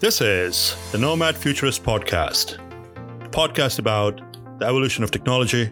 [0.00, 2.54] This is the Nomad Futurist Podcast,
[3.22, 4.18] a podcast about
[4.58, 5.70] the evolution of technology,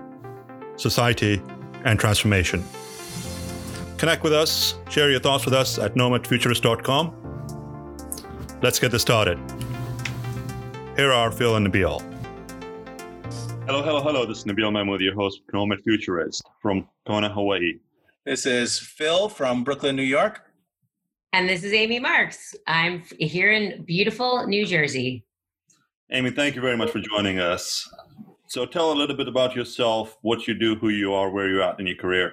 [0.76, 1.40] society,
[1.86, 2.62] and transformation.
[3.96, 8.58] Connect with us, share your thoughts with us at nomadfuturist.com.
[8.60, 9.38] Let's get this started.
[10.94, 12.02] Here are Phil and Nabil.
[13.64, 14.26] Hello, hello, hello.
[14.26, 17.78] This is Nabil Mahmood, your host Nomad Futurist from Kona, Hawaii.
[18.26, 20.47] This is Phil from Brooklyn, New York.
[21.34, 22.56] And this is Amy Marks.
[22.66, 25.26] I'm here in beautiful New Jersey.
[26.10, 27.86] Amy, thank you very much for joining us.
[28.46, 31.60] So tell a little bit about yourself, what you do, who you are, where you're
[31.60, 32.32] at in your career.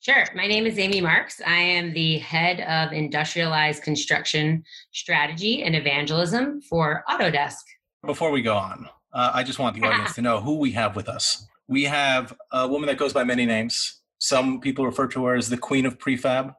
[0.00, 0.24] Sure.
[0.34, 1.42] My name is Amy Marks.
[1.46, 7.62] I am the head of industrialized construction strategy and evangelism for Autodesk.
[8.06, 10.96] Before we go on, uh, I just want the audience to know who we have
[10.96, 11.46] with us.
[11.68, 14.00] We have a woman that goes by many names.
[14.18, 16.54] Some people refer to her as the queen of prefab.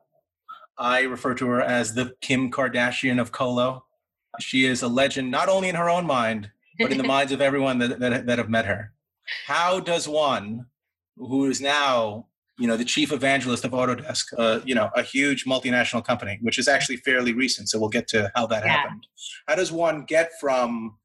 [0.78, 3.86] I refer to her as the Kim Kardashian of Colo.
[4.40, 7.42] She is a legend, not only in her own mind, but in the minds of
[7.42, 8.92] everyone that, that, that have met her.
[9.48, 10.66] How does one
[11.18, 15.46] who is now you know the chief evangelist of autodesk uh, you know a huge
[15.46, 18.72] multinational company which is actually fairly recent so we'll get to how that yeah.
[18.72, 19.08] happened
[19.48, 20.98] how does one get from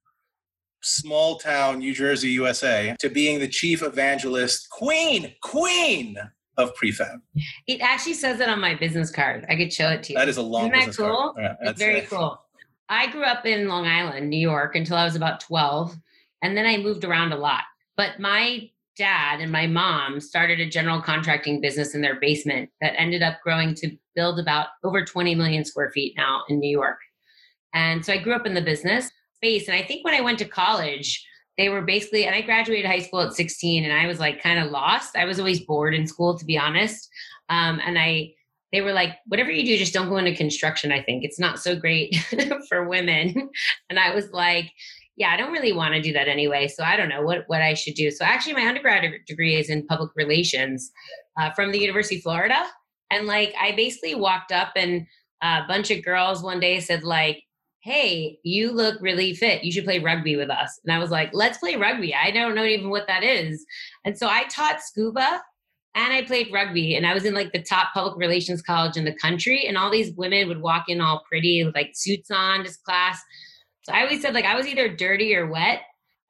[0.82, 6.16] small town new jersey usa to being the chief evangelist queen queen
[6.62, 7.20] of prefab.
[7.66, 9.46] It actually says it on my business card.
[9.48, 10.18] I could show it to you.
[10.18, 11.34] That is a long Isn't that cool?
[11.62, 12.40] It's very cool.
[12.88, 15.96] I grew up in Long Island, New York until I was about 12.
[16.42, 17.62] And then I moved around a lot.
[17.96, 22.98] But my dad and my mom started a general contracting business in their basement that
[22.98, 26.98] ended up growing to build about over 20 million square feet now in New York.
[27.72, 29.68] And so I grew up in the business space.
[29.68, 31.24] And I think when I went to college,
[31.58, 34.58] they were basically and i graduated high school at 16 and i was like kind
[34.58, 35.16] of lost.
[35.16, 37.08] I was always bored in school to be honest.
[37.48, 38.32] Um, and i
[38.72, 41.24] they were like whatever you do just don't go into construction i think.
[41.24, 42.16] It's not so great
[42.68, 43.50] for women.
[43.88, 44.70] And i was like
[45.16, 47.62] yeah i don't really want to do that anyway so i don't know what, what
[47.62, 48.10] i should do.
[48.10, 50.90] So actually my undergraduate degree is in public relations
[51.38, 52.62] uh, from the university of florida.
[53.10, 55.06] And like i basically walked up and
[55.42, 57.42] a bunch of girls one day said like
[57.82, 59.64] hey, you look really fit.
[59.64, 60.78] You should play rugby with us.
[60.84, 62.14] And I was like, let's play rugby.
[62.14, 63.64] I don't know even what that is.
[64.04, 65.42] And so I taught scuba
[65.94, 66.94] and I played rugby.
[66.94, 69.66] And I was in like the top public relations college in the country.
[69.66, 73.20] And all these women would walk in all pretty with like suits on to class.
[73.82, 75.80] So I always said like I was either dirty or wet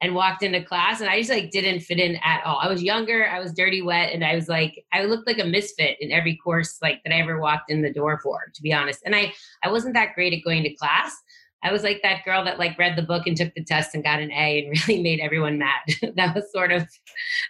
[0.01, 2.59] and walked into class and I just like didn't fit in at all.
[2.59, 5.45] I was younger, I was dirty, wet, and I was like I looked like a
[5.45, 8.73] misfit in every course like that I ever walked in the door for, to be
[8.73, 9.01] honest.
[9.05, 11.15] And I I wasn't that great at going to class.
[11.63, 14.05] I was like that girl that like read the book and took the test and
[14.05, 15.81] got an A and really made everyone mad.
[16.17, 16.89] that was sort of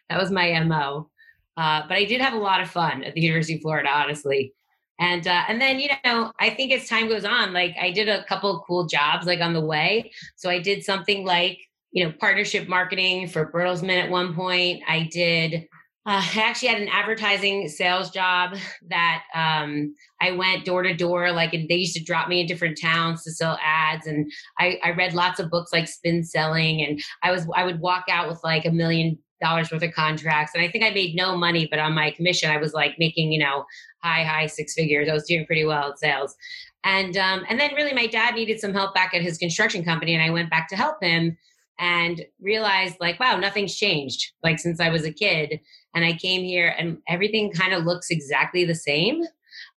[0.09, 1.10] that was my mo.
[1.56, 4.54] Uh, but I did have a lot of fun at the University of Florida, honestly.
[4.99, 8.09] And uh, and then you know I think as time goes on, like I did
[8.09, 10.12] a couple cool jobs like on the way.
[10.37, 11.59] So I did something like
[11.93, 14.82] you know partnership marketing for Bertelsmann at one point.
[14.87, 15.66] I did
[16.06, 18.56] uh, I actually had an advertising sales job
[18.88, 21.31] that um, I went door to door.
[21.33, 24.78] Like, and they used to drop me in different towns to sell ads, and I,
[24.83, 28.28] I read lots of books like Spin Selling, and I was I would walk out
[28.28, 31.69] with like a million dollars worth of contracts, and I think I made no money,
[31.71, 33.65] but on my commission, I was like making you know
[34.03, 35.09] high high six figures.
[35.09, 36.34] I was doing pretty well at sales,
[36.82, 40.15] and um, and then really my dad needed some help back at his construction company,
[40.15, 41.37] and I went back to help him
[41.80, 45.58] and realized like wow nothing's changed like since i was a kid
[45.94, 49.22] and I came here and everything kind of looks exactly the same.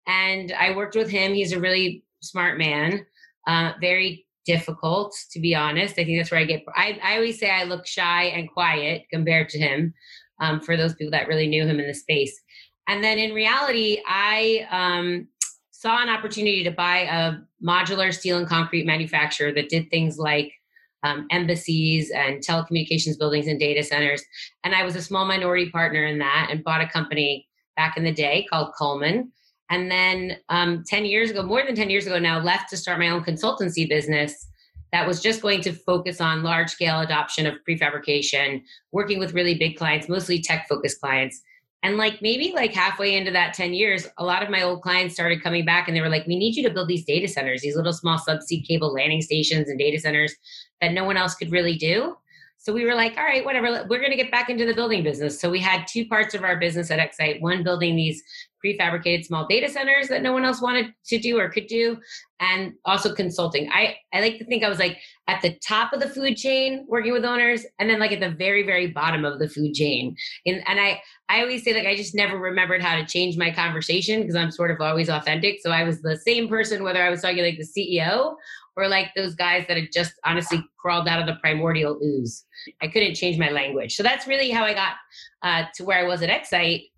[0.08, 1.34] And I worked with him.
[1.34, 3.06] He's a really smart man,
[3.48, 5.94] uh, very difficult, to be honest.
[5.94, 9.06] I think that's where I get, I, I always say I look shy and quiet
[9.12, 9.94] compared to him
[10.40, 12.40] um, for those people that really knew him in the space.
[12.88, 15.28] And then in reality, I um,
[15.72, 20.52] saw an opportunity to buy a modular steel and concrete manufacturer that did things like
[21.04, 24.24] um, embassies and telecommunications buildings and data centers.
[24.64, 28.04] And I was a small minority partner in that and bought a company back in
[28.04, 29.32] the day called Coleman.
[29.70, 33.00] And then um, 10 years ago, more than 10 years ago now, left to start
[33.00, 34.48] my own consultancy business
[34.94, 38.62] that was just going to focus on large scale adoption of prefabrication,
[38.92, 41.42] working with really big clients, mostly tech focused clients.
[41.84, 45.14] And like maybe like halfway into that 10 years, a lot of my old clients
[45.14, 47.62] started coming back and they were like, we need you to build these data centers,
[47.62, 50.34] these little small subsea cable landing stations and data centers
[50.80, 52.16] that no one else could really do.
[52.64, 55.04] So we were like, all right, whatever, we're going to get back into the building
[55.04, 55.40] business.
[55.40, 58.24] So we had two parts of our business at XSite one building these
[58.66, 61.98] prefabricated small data centers that no one else wanted to do or could do,
[62.40, 63.70] and also consulting.
[63.70, 66.86] I, I like to think I was like at the top of the food chain
[66.88, 70.16] working with owners, and then like at the very, very bottom of the food chain.
[70.46, 73.52] And, and I, I always say like I just never remembered how to change my
[73.52, 75.60] conversation because I'm sort of always authentic.
[75.62, 78.36] So I was the same person whether I was talking like the CEO
[78.76, 82.46] or like those guys that had just honestly crawled out of the primordial ooze.
[82.82, 83.96] I couldn't change my language.
[83.96, 84.94] So that's really how I got
[85.42, 86.90] uh, to where I was at XSite.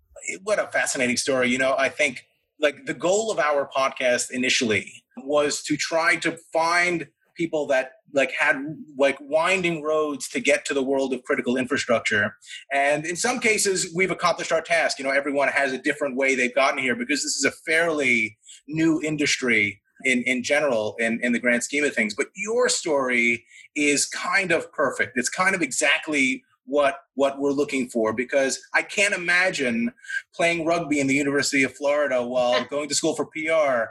[0.42, 1.50] What a fascinating story.
[1.50, 2.24] You know, I think
[2.60, 8.32] like the goal of our podcast initially was to try to find people that like
[8.32, 8.56] had
[8.96, 12.34] like winding roads to get to the world of critical infrastructure
[12.72, 16.34] and in some cases we've accomplished our task you know everyone has a different way
[16.34, 18.38] they've gotten here because this is a fairly
[18.68, 23.44] new industry in, in general in, in the grand scheme of things but your story
[23.74, 28.82] is kind of perfect it's kind of exactly what what we're looking for because I
[28.82, 29.92] can't imagine
[30.34, 33.90] playing rugby in the University of Florida while going to school for PR.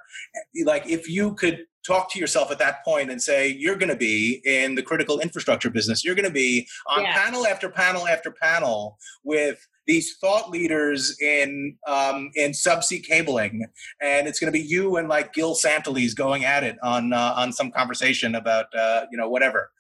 [0.63, 3.96] Like if you could talk to yourself at that point and say you're going to
[3.96, 7.13] be in the critical infrastructure business, you're going to be on yeah.
[7.13, 13.66] panel after panel after panel with these thought leaders in um, in subsea cabling,
[14.02, 17.34] and it's going to be you and like Gil Santaliz going at it on uh,
[17.36, 19.72] on some conversation about uh, you know whatever.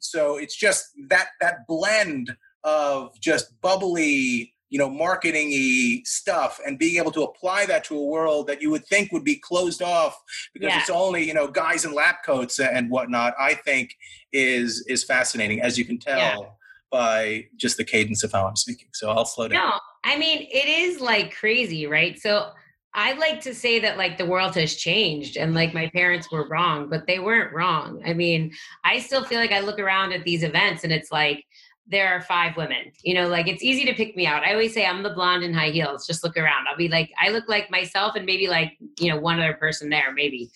[0.00, 6.96] So it's just that that blend of just bubbly you know marketing stuff and being
[6.96, 10.20] able to apply that to a world that you would think would be closed off
[10.52, 10.80] because yeah.
[10.80, 13.94] it's only you know guys in lab coats and whatnot i think
[14.34, 16.58] is is fascinating as you can tell.
[16.94, 20.46] By just the cadence of how i'm speaking so i'll slow down no i mean
[20.48, 22.52] it is like crazy right so
[22.96, 26.46] I like to say that like the world has changed and like my parents were
[26.46, 28.00] wrong, but they weren't wrong.
[28.06, 28.52] I mean,
[28.84, 31.44] I still feel like I look around at these events and it's like
[31.88, 32.92] there are five women.
[33.02, 34.44] You know, like it's easy to pick me out.
[34.44, 36.06] I always say I'm the blonde in high heels.
[36.06, 36.66] Just look around.
[36.68, 39.90] I'll be like, I look like myself and maybe like, you know, one other person
[39.90, 40.50] there, maybe.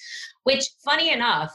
[0.44, 1.52] Which, funny enough,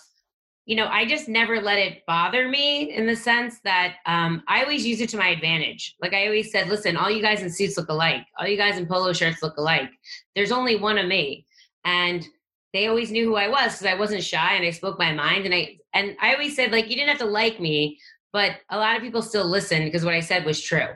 [0.66, 4.64] you know, I just never let it bother me in the sense that um, I
[4.64, 5.96] always use it to my advantage.
[6.02, 8.26] Like I always said, listen, all you guys in suits look alike.
[8.40, 9.90] All you guys in polo shirts look alike.
[10.36, 11.46] There's only one of me.
[11.84, 12.26] And
[12.72, 15.46] they always knew who I was because I wasn't shy and I spoke my mind.
[15.46, 18.00] And I and I always said, like, you didn't have to like me,
[18.32, 20.88] but a lot of people still listen because what I said was true.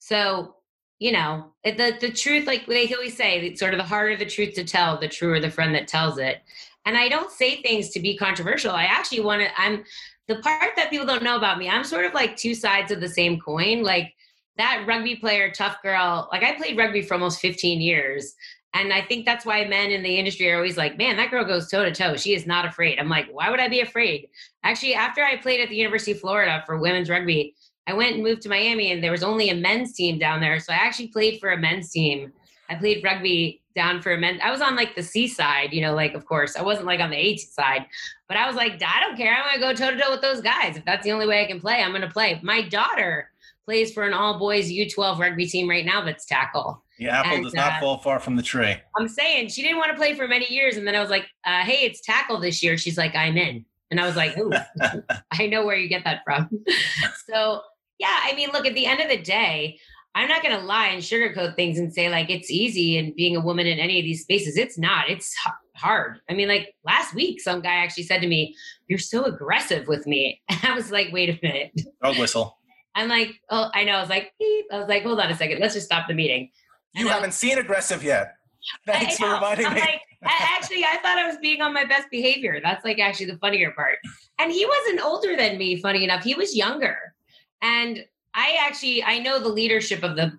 [0.00, 0.56] So,
[0.98, 4.54] you know, the the truth, like they always say, sort of the harder the truth
[4.54, 6.42] to tell, the truer the friend that tells it.
[6.84, 8.72] And I don't say things to be controversial.
[8.72, 9.60] I actually want to.
[9.60, 9.84] I'm
[10.28, 11.68] the part that people don't know about me.
[11.68, 13.82] I'm sort of like two sides of the same coin.
[13.82, 14.14] Like
[14.56, 16.28] that rugby player, tough girl.
[16.32, 18.34] Like I played rugby for almost 15 years,
[18.72, 21.44] and I think that's why men in the industry are always like, man, that girl
[21.44, 22.16] goes toe to toe.
[22.16, 22.98] She is not afraid.
[22.98, 24.28] I'm like, why would I be afraid?
[24.62, 27.54] Actually, after I played at the University of Florida for women's rugby,
[27.86, 30.60] I went and moved to Miami and there was only a men's team down there.
[30.60, 32.32] So I actually played for a men's team.
[32.68, 34.40] I played rugby down for a minute.
[34.42, 37.00] I was on like the C side, you know, like of course I wasn't like
[37.00, 37.86] on the A side,
[38.28, 39.34] but I was like, I don't care.
[39.34, 40.76] I'm gonna go toe to toe with those guys.
[40.76, 42.40] If that's the only way I can play, I'm gonna play.
[42.42, 43.30] My daughter
[43.64, 46.82] plays for an all boys U12 rugby team right now that's tackle.
[46.98, 48.74] The apple and, does not uh, fall far from the tree.
[48.96, 51.26] I'm saying she didn't want to play for many years, and then I was like,
[51.46, 54.52] uh, "Hey, it's tackle this year." She's like, "I'm in," and I was like, "Ooh,
[55.32, 56.50] I know where you get that from."
[57.26, 57.62] so
[58.00, 59.78] yeah, I mean, look, at the end of the day,
[60.14, 63.36] I'm not going to lie and sugarcoat things and say like it's easy and being
[63.36, 64.56] a woman in any of these spaces.
[64.56, 65.08] It's not.
[65.08, 65.34] It's
[65.76, 66.20] hard.
[66.28, 68.56] I mean, like last week, some guy actually said to me,
[68.88, 71.72] "You're so aggressive with me," and I was like, "Wait a minute."
[72.02, 72.56] Dog whistle.
[72.94, 73.92] I'm like, oh, I know.
[73.92, 74.66] I was like, Beep.
[74.72, 75.60] I was like, hold on a second.
[75.60, 76.50] Let's just stop the meeting.
[76.94, 78.34] You haven't seen aggressive yet.
[78.86, 79.80] Thanks for reminding I'm me.
[79.80, 82.60] Like, actually, I thought I was being on my best behavior.
[82.62, 83.98] That's like actually the funnier part.
[84.38, 86.24] And he wasn't older than me, funny enough.
[86.24, 87.14] He was younger.
[87.62, 90.38] And I actually, I know the leadership of the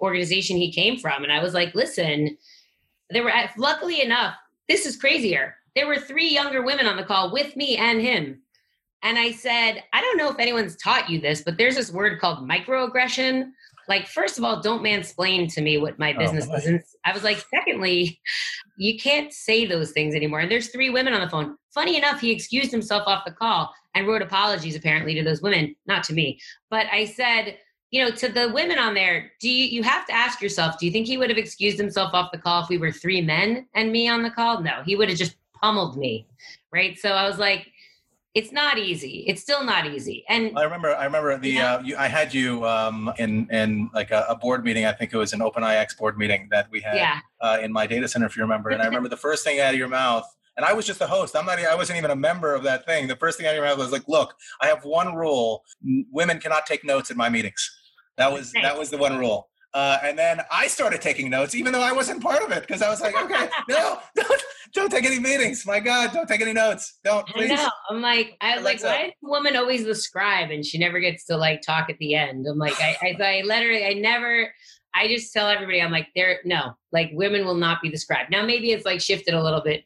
[0.00, 1.22] organization he came from.
[1.24, 2.36] And I was like, listen,
[3.10, 4.34] there were, luckily enough,
[4.68, 5.56] this is crazier.
[5.74, 8.42] There were three younger women on the call with me and him.
[9.02, 12.20] And I said, I don't know if anyone's taught you this, but there's this word
[12.20, 13.50] called microaggression
[13.88, 16.82] like first of all don't mansplain to me what my oh, business oh, is and
[17.04, 18.20] i was like secondly
[18.76, 22.20] you can't say those things anymore and there's three women on the phone funny enough
[22.20, 26.12] he excused himself off the call and wrote apologies apparently to those women not to
[26.12, 26.36] me
[26.70, 27.56] but i said
[27.92, 30.86] you know to the women on there do you you have to ask yourself do
[30.86, 33.64] you think he would have excused himself off the call if we were three men
[33.76, 36.26] and me on the call no he would have just pummeled me
[36.72, 37.68] right so i was like
[38.34, 39.24] it's not easy.
[39.26, 40.24] It's still not easy.
[40.28, 41.74] And I remember, I remember the yeah.
[41.74, 44.84] uh, you, I had you um, in in like a, a, board meeting.
[44.84, 47.18] I think it was an OpenIX board meeting that we had yeah.
[47.40, 48.70] uh, in my data center, if you remember.
[48.70, 50.24] And I remember the first thing out of your mouth.
[50.58, 51.36] And I was just the host.
[51.36, 51.60] I'm not.
[51.60, 53.06] I wasn't even a member of that thing.
[53.06, 55.62] The first thing I remember was like, "Look, I have one rule:
[56.10, 57.70] women cannot take notes in my meetings."
[58.16, 59.48] That was that was the one rule.
[59.74, 62.82] Uh, and then I started taking notes, even though I wasn't part of it, because
[62.82, 65.66] I was like, okay, no, don't, don't take any meetings.
[65.66, 66.98] My God, don't take any notes.
[67.04, 67.52] Don't, please.
[67.52, 67.70] I know.
[67.90, 71.00] I'm like, I was like, why is the woman always the scribe and she never
[71.00, 72.46] gets to like talk at the end?
[72.50, 74.52] I'm like, I, I, I literally, I never,
[74.94, 78.30] I just tell everybody, I'm like, there, no, like women will not be the scribe.
[78.30, 79.84] Now, maybe it's like shifted a little bit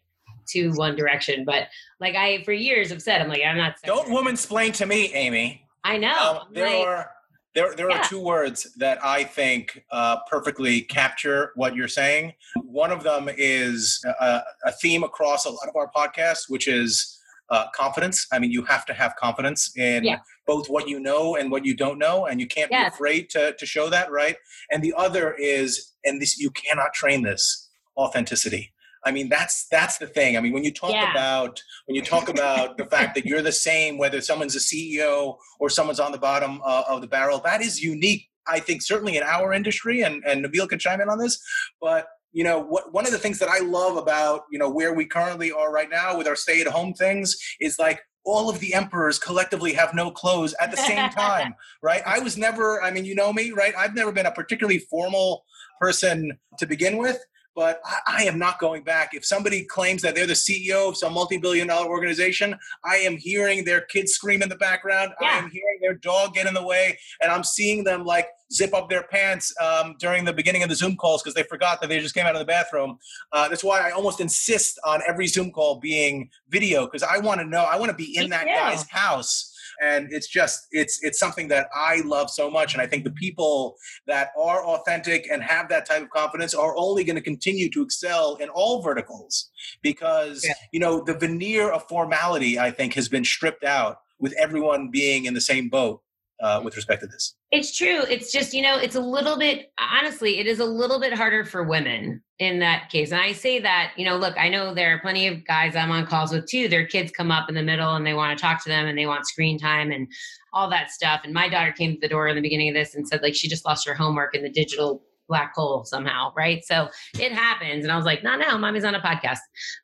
[0.52, 1.44] to one direction.
[1.44, 1.68] But
[2.00, 3.76] like I, for years, have said, I'm like, I'm not.
[3.84, 5.66] Don't woman explain to me, Amy.
[5.84, 6.42] I know.
[6.42, 7.10] Um, there like, are
[7.54, 8.00] there, there Yeah.
[8.00, 12.32] are two words that I think uh, perfectly capture what you're saying.
[12.62, 17.18] One of them is a, a theme across a lot of our podcasts, which is
[17.50, 18.26] uh, confidence.
[18.32, 20.20] I mean, you have to have confidence in Yeah.
[20.46, 22.92] both what you know and what you don't know, and you can't Yes.
[22.92, 24.36] be afraid to, to show that, right?
[24.70, 27.68] And the other is, and this you cannot train this
[27.98, 28.71] authenticity.
[29.04, 30.36] I mean, that's that's the thing.
[30.36, 31.10] I mean, when you talk Yeah.
[31.10, 35.36] about when you talk about the fact that you're the same, whether someone's a CEO
[35.58, 38.28] or someone's on the bottom uh, of the barrel, that is unique.
[38.46, 41.40] I think certainly in our industry, and and Nabil can chime in on this.
[41.80, 44.94] But you know, what, one of the things that I love about you know where
[44.94, 49.18] we currently are right now with our stay-at-home things is like all of the emperors
[49.18, 52.02] collectively have no clothes at the same time, right?
[52.06, 52.80] I was never.
[52.82, 53.74] I mean, you know me, right?
[53.76, 55.44] I've never been a particularly formal
[55.80, 57.18] person to begin with
[57.54, 59.10] but I, I am not going back.
[59.14, 63.64] If somebody claims that they're the CEO of some multi-billion dollar organization, I am hearing
[63.64, 65.12] their kids scream in the background.
[65.20, 68.74] I am hearing their dog get in the way, and I'm seeing them like zip
[68.74, 71.88] up their pants um, during the beginning of the Zoom calls because they forgot that
[71.88, 72.98] they just came out of the bathroom.
[73.32, 77.40] Uh, that's why I almost insist on every Zoom call being video because I want
[77.40, 77.62] to know.
[77.62, 78.48] I want to be in Me that too.
[78.48, 79.51] guy's house.
[79.80, 83.10] And it's just it's it's something that I love so much, and I think the
[83.10, 83.76] people
[84.06, 87.82] that are authentic and have that type of confidence are only going to continue to
[87.82, 89.50] excel in all verticals
[89.82, 90.54] because Yeah.
[90.72, 95.24] you know the veneer of formality i think has been stripped out with everyone being
[95.24, 96.00] in the same boat
[96.42, 98.02] uh, with respect to this It's true.
[98.08, 101.44] It's just, you know, it's a little bit, honestly, it is a little bit harder
[101.44, 103.12] for women in that case.
[103.12, 105.92] And I say that, you know, look, I know there are plenty of guys I'm
[105.92, 106.66] on calls with too.
[106.68, 108.98] Their kids come up in the middle and they want to talk to them and
[108.98, 110.08] they want screen time and
[110.52, 111.20] all that stuff.
[111.22, 113.36] And my daughter came to the door in the beginning of this and said, like,
[113.36, 116.32] she just lost her homework in the digital black hole somehow.
[116.36, 116.64] Right.
[116.64, 117.84] So it happens.
[117.84, 119.38] And I was like, not now, mommy's on a podcast.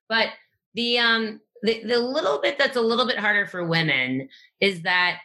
[0.08, 0.30] But
[0.74, 4.28] the, um, the, the little bit that's a little bit harder for women
[4.60, 5.20] is that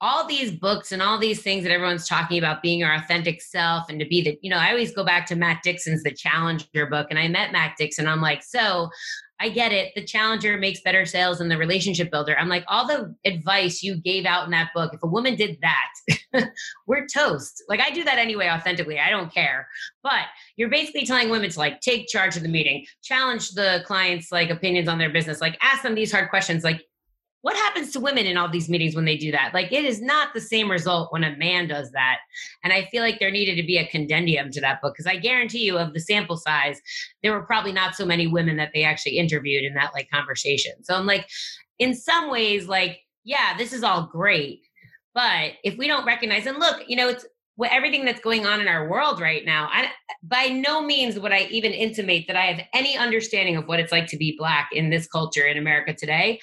[0.00, 3.88] all these books and all these things that everyone's talking about being our authentic self
[3.88, 6.86] and to be the you know i always go back to matt dixon's the challenger
[6.86, 8.88] book and i met matt dixon i'm like so
[9.40, 12.36] i get it the challenger makes better sales than the relationship builder.
[12.38, 15.58] I'm like all the advice you gave out in that book if a woman did
[15.62, 16.48] that
[16.86, 17.62] we're toast.
[17.68, 19.68] Like i do that anyway authentically i don't care.
[20.02, 20.26] But
[20.56, 24.50] you're basically telling women to like take charge of the meeting challenge the clients like
[24.50, 26.82] opinions on their business like ask them these hard questions like
[27.42, 29.54] what happens to women in all these meetings when they do that?
[29.54, 32.18] Like, it is not the same result when a man does that.
[32.64, 35.16] And I feel like there needed to be a condendium to that book because I
[35.16, 36.80] guarantee you, of the sample size,
[37.22, 40.72] there were probably not so many women that they actually interviewed in that like conversation.
[40.82, 41.28] So I'm like,
[41.78, 44.62] in some ways, like, yeah, this is all great.
[45.14, 48.60] But if we don't recognize, and look, you know, it's what everything that's going on
[48.60, 49.68] in our world right now.
[49.72, 49.90] I,
[50.22, 53.90] by no means would I even intimate that I have any understanding of what it's
[53.90, 56.38] like to be black in this culture in America today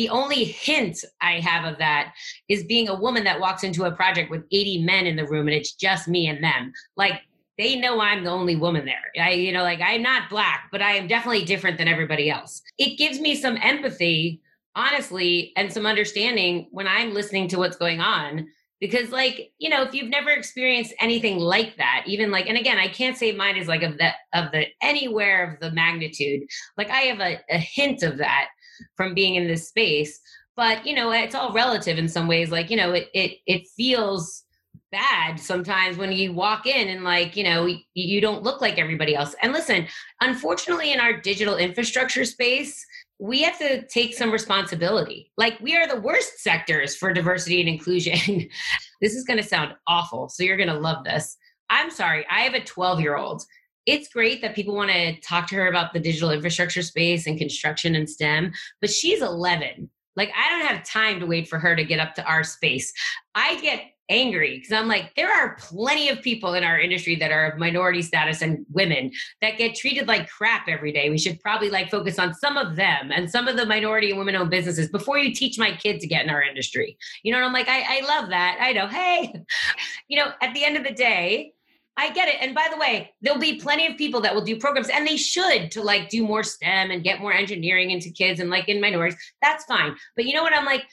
[0.00, 2.14] the only hint I have of that
[2.48, 5.46] is being a woman that walks into a project with 80 men in the room
[5.46, 6.72] and it's just me and them.
[6.96, 7.20] Like
[7.58, 9.22] they know I'm the only woman there.
[9.22, 12.62] I, you know, like I'm not black, but I am definitely different than everybody else.
[12.78, 14.40] It gives me some empathy,
[14.74, 18.46] honestly, and some understanding when I'm listening to what's going on.
[18.80, 22.78] Because, like, you know, if you've never experienced anything like that, even like, and again,
[22.78, 26.44] I can't say mine is like of the of the anywhere of the magnitude.
[26.78, 28.48] Like, I have a, a hint of that
[28.96, 30.20] from being in this space
[30.56, 33.66] but you know it's all relative in some ways like you know it it it
[33.76, 34.44] feels
[34.92, 39.14] bad sometimes when you walk in and like you know you, don't look like everybody
[39.14, 39.34] else.
[39.42, 39.86] And listen
[40.20, 42.84] unfortunately in our digital infrastructure space
[43.18, 45.30] we have to take some responsibility.
[45.36, 48.48] Like we are the worst sectors for diversity and inclusion.
[49.02, 51.36] This is going to sound awful so you're going to love this.
[51.70, 53.44] I'm sorry i have a 12 year old
[53.86, 57.38] it's great that people want to talk to her about the digital infrastructure space and
[57.38, 59.90] construction and STEM, but she's 11.
[60.16, 62.92] Like, I don't have time to wait for her to get up to our space.
[63.34, 67.30] I get angry because I'm like, there are plenty of people in our industry that
[67.30, 71.08] are of minority status and women that get treated like crap every day.
[71.08, 74.18] We should probably like focus on some of them and some of the minority and
[74.18, 76.98] women owned businesses before you teach my kid to get in our industry.
[77.22, 78.58] You know, and I'm like, I, I love that.
[78.60, 79.32] I know, hey,
[80.08, 81.54] you know, at the end of the day,
[81.96, 82.36] I get it.
[82.40, 85.16] And by the way, there'll be plenty of people that will do programs and they
[85.16, 88.80] should to like do more STEM and get more engineering into kids and like in
[88.80, 89.18] minorities.
[89.42, 89.94] That's fine.
[90.16, 90.56] But you know what?
[90.56, 90.84] I'm like,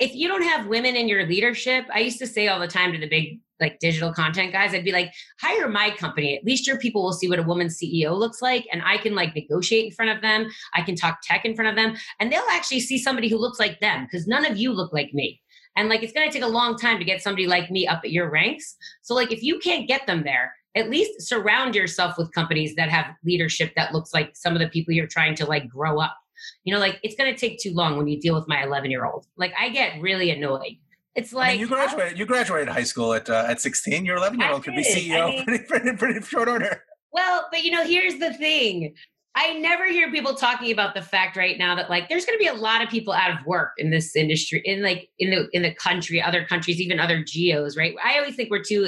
[0.00, 2.92] if you don't have women in your leadership, I used to say all the time
[2.92, 6.36] to the big like digital content guys, I'd be like, hire my company.
[6.36, 8.66] At least your people will see what a woman CEO looks like.
[8.70, 10.48] And I can like negotiate in front of them.
[10.74, 11.96] I can talk tech in front of them.
[12.20, 15.14] And they'll actually see somebody who looks like them because none of you look like
[15.14, 15.40] me.
[15.76, 18.00] And like it's going to take a long time to get somebody like me up
[18.04, 18.76] at your ranks.
[19.02, 22.88] So like if you can't get them there, at least surround yourself with companies that
[22.90, 26.16] have leadership that looks like some of the people you're trying to like grow up.
[26.64, 28.90] You know, like it's going to take too long when you deal with my 11
[28.90, 29.26] year old.
[29.36, 30.76] Like I get really annoyed.
[31.14, 32.18] It's like I mean, you graduated.
[32.18, 34.04] You graduated high school at uh, at 16.
[34.04, 36.82] Your 11 year old could be CEO I mean, pretty, pretty, pretty short order.
[37.10, 38.94] Well, but you know, here's the thing.
[39.36, 42.42] I never hear people talking about the fact right now that like there's going to
[42.42, 45.48] be a lot of people out of work in this industry in like in the
[45.52, 47.94] in the country, other countries, even other geos, right?
[48.02, 48.84] I always think we're too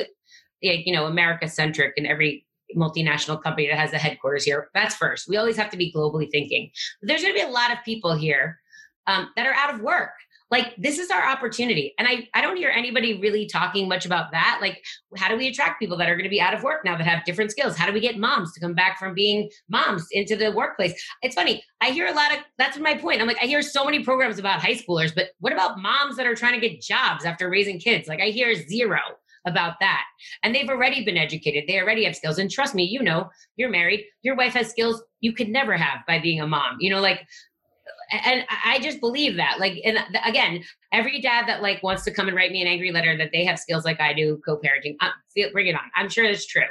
[0.64, 4.70] like, you know, America centric in every multinational company that has a headquarters here.
[4.72, 5.28] That's first.
[5.28, 6.70] We always have to be globally thinking.
[7.00, 8.58] But there's going to be a lot of people here
[9.06, 10.10] um, that are out of work
[10.50, 14.30] like this is our opportunity and i i don't hear anybody really talking much about
[14.30, 14.82] that like
[15.16, 17.06] how do we attract people that are going to be out of work now that
[17.06, 20.36] have different skills how do we get moms to come back from being moms into
[20.36, 23.46] the workplace it's funny i hear a lot of that's my point i'm like i
[23.46, 26.68] hear so many programs about high schoolers but what about moms that are trying to
[26.68, 29.00] get jobs after raising kids like i hear zero
[29.46, 30.04] about that.
[30.42, 31.64] And they've already been educated.
[31.66, 32.38] They already have skills.
[32.38, 36.00] And trust me, you know, you're married, your wife has skills you could never have
[36.06, 36.76] by being a mom.
[36.80, 37.26] You know, like
[38.10, 39.58] and I just believe that.
[39.58, 42.92] Like, and again, every dad that like wants to come and write me an angry
[42.92, 45.10] letter that they have skills like I do, co-parenting, uh,
[45.52, 45.90] bring it on.
[45.94, 46.62] I'm sure it's true.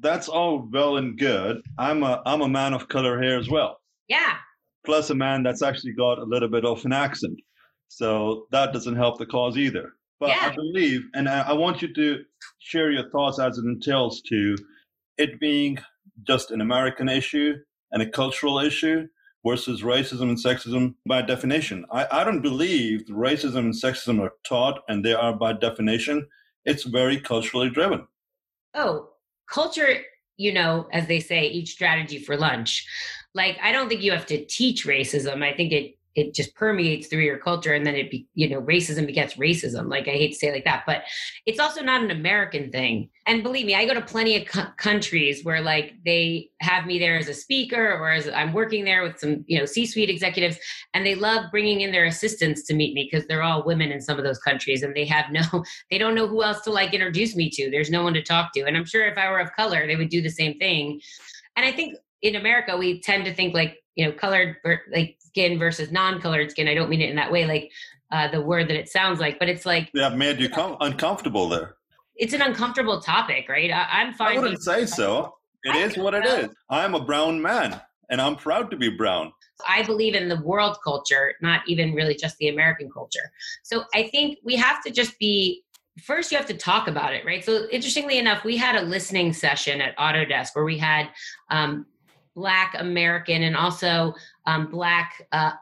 [0.00, 1.62] That's all well and good.
[1.78, 3.80] I'm a I'm a man of color here as well.
[4.08, 4.36] Yeah.
[4.84, 7.38] Plus a man that's actually got a little bit of an accent,
[7.88, 9.92] so that doesn't help the cause either.
[10.18, 10.50] But yeah.
[10.50, 12.22] I believe, and I, I want you to
[12.58, 14.56] share your thoughts as it entails to
[15.18, 15.78] it being
[16.26, 17.54] just an American issue
[17.92, 19.06] and a cultural issue
[19.46, 21.84] versus racism and sexism by definition.
[21.90, 26.26] I, I don't believe racism and sexism are taught and they are by definition.
[26.64, 28.06] It's very culturally driven.
[28.74, 29.08] Oh,
[29.50, 30.02] culture,
[30.36, 32.86] you know, as they say, each strategy for lunch.
[33.34, 35.42] Like, I don't think you have to teach racism.
[35.42, 38.60] I think it it just permeates through your culture and then it be, you know
[38.62, 41.02] racism begets racism like i hate to say like that but
[41.46, 43.08] it's also not an american thing.
[43.26, 46.98] And believe me i go to plenty of co- countries where like they have me
[46.98, 50.58] there as a speaker or as i'm working there with some you know c-suite executives
[50.94, 54.00] and they love bringing in their assistants to meet me because they're all women in
[54.00, 55.42] some of those countries and they have no
[55.90, 57.70] they don't know who else to like introduce me to.
[57.70, 58.62] There's no one to talk to.
[58.62, 61.00] And i'm sure if i were of color they would do the same thing.
[61.56, 64.56] And i think in america we tend to think like you know colored
[64.92, 66.68] like skin versus non-colored skin.
[66.68, 67.70] I don't mean it in that way, like
[68.12, 71.48] uh, the word that it sounds like, but it's like yeah, made you com- uncomfortable
[71.48, 71.76] there.
[72.16, 73.70] It's an uncomfortable topic, right?
[73.70, 74.36] I, am fine.
[74.36, 75.34] I wouldn't say so.
[75.62, 76.50] It is what it is.
[76.68, 79.32] I'm a brown man, and I'm proud to be brown.
[79.66, 83.30] I believe in the world culture, not even really just the American culture.
[83.62, 85.62] So I think we have to just be
[86.02, 89.32] first you have to talk about it right so interestingly enough we had a listening
[89.32, 91.10] session at autodesk where we had
[91.50, 91.84] um,
[92.40, 94.14] black american and also
[94.46, 95.52] um, black uh,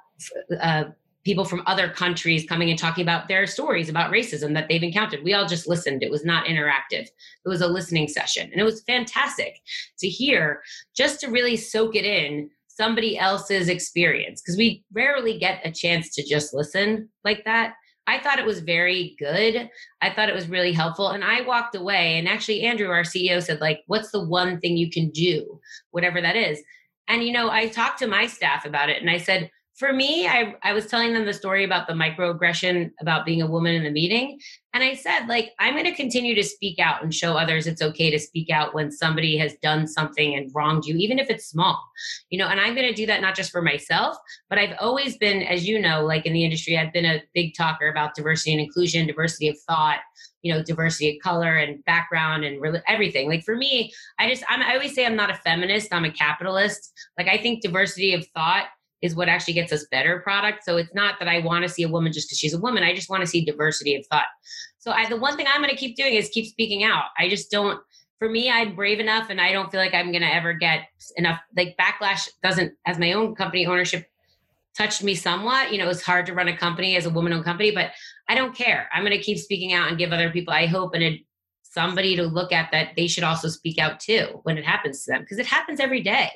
[0.61, 0.85] uh,
[1.25, 5.23] people from other countries coming and talking about their stories about racism that they've encountered.
[5.23, 6.03] We all just listened.
[6.03, 7.07] It was not interactive.
[7.45, 8.49] It was a listening session.
[8.51, 9.61] And it was fantastic
[9.99, 10.63] to hear
[10.97, 16.15] just to really soak it in somebody else's experience because we rarely get a chance
[16.15, 17.75] to just listen like that.
[18.09, 19.69] I thought it was very good.
[20.01, 21.11] I thought it was really helpful.
[21.11, 22.19] And I walked away.
[22.19, 26.23] And actually, Andrew, our CEO, said, like, what's the one thing you can do, whatever
[26.23, 26.63] that is?
[27.07, 30.27] And, you know, I talked to my staff about it and I said, for me,
[30.27, 33.85] I, I was telling them the story about the microaggression about being a woman in
[33.85, 34.41] the meeting.
[34.75, 37.81] And I said, like, I'm going to continue to speak out and show others it's
[37.81, 41.47] okay to speak out when somebody has done something and wronged you, even if it's
[41.47, 41.81] small,
[42.29, 44.17] you know, and I'm going to do that not just for myself,
[44.51, 47.55] but I've always been, as you know, like in the industry, I've been a big
[47.55, 50.01] talker about diversity and inclusion, diversity of thought,
[50.43, 54.45] you know diversity of color and background and really everything like for me i just
[54.49, 58.15] I'm, i always say i'm not a feminist i'm a capitalist like i think diversity
[58.15, 58.67] of thought
[59.03, 61.83] is what actually gets us better product so it's not that i want to see
[61.83, 64.27] a woman just because she's a woman i just want to see diversity of thought
[64.79, 67.29] so i the one thing i'm going to keep doing is keep speaking out i
[67.29, 67.81] just don't
[68.19, 70.87] for me i'm brave enough and i don't feel like i'm going to ever get
[71.17, 74.07] enough like backlash doesn't as my own company ownership
[74.79, 75.73] touched me somewhat.
[75.73, 77.91] You know, it's hard to run a company as a woman owned company, but
[78.29, 78.89] I don't care.
[78.93, 81.19] I'm going to keep speaking out and give other people, I hope, and
[81.63, 85.11] somebody to look at that they should also speak out too when it happens to
[85.11, 86.31] them because it happens every day.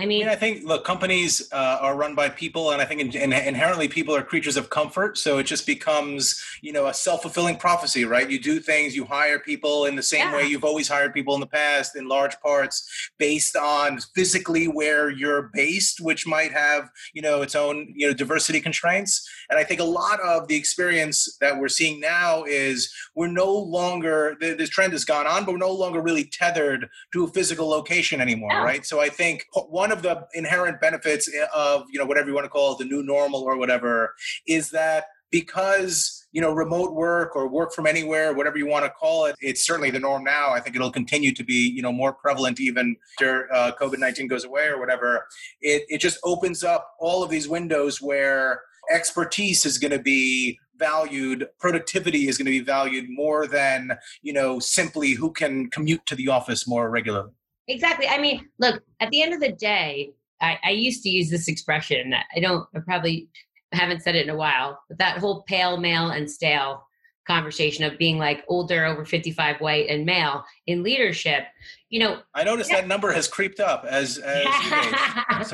[0.00, 2.84] I mean, I, mean, I think look, companies uh, are run by people, and I
[2.84, 5.18] think in, in, inherently people are creatures of comfort.
[5.18, 8.30] So it just becomes, you know, a self fulfilling prophecy, right?
[8.30, 10.36] You do things, you hire people in the same yeah.
[10.36, 15.10] way you've always hired people in the past, in large parts based on physically where
[15.10, 19.28] you're based, which might have, you know, its own, you know, diversity constraints.
[19.50, 23.52] And I think a lot of the experience that we're seeing now is we're no
[23.52, 27.68] longer this trend has gone on, but we're no longer really tethered to a physical
[27.68, 28.62] location anymore, yeah.
[28.62, 28.86] right?
[28.86, 32.44] So I think one one of the inherent benefits of you know whatever you want
[32.44, 34.14] to call it the new normal or whatever
[34.46, 38.90] is that because you know, remote work or work from anywhere, whatever you want to
[38.90, 40.50] call it, it's certainly the norm now.
[40.50, 44.28] I think it'll continue to be, you know, more prevalent even after uh, COVID 19
[44.28, 45.24] goes away or whatever.
[45.62, 48.60] It, it just opens up all of these windows where
[48.92, 54.32] expertise is going to be valued productivity is going to be valued more than you
[54.32, 57.32] know simply who can commute to the office more regularly
[57.68, 61.30] exactly i mean look at the end of the day I, I, used to use
[61.30, 63.28] this expression that i don't i probably
[63.72, 66.84] haven't said it in a while, but that whole pale, male, and stale
[67.26, 71.44] conversation of being like older, over 55, white, and male in leadership,
[71.90, 72.20] you know.
[72.34, 72.80] I noticed yeah.
[72.80, 74.46] that number has creeped up as, as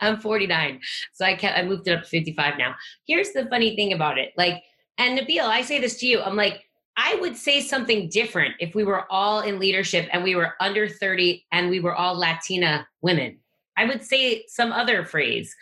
[0.00, 0.80] I'm 49,
[1.12, 2.74] so I kept, I moved it up to 55 now.
[3.06, 4.62] Here's the funny thing about it, like,
[4.96, 6.62] and Nabil, I say this to you, I'm like,
[6.96, 10.88] I would say something different if we were all in leadership and we were under
[10.88, 13.38] 30 and we were all Latina women.
[13.76, 15.54] I would say some other phrase.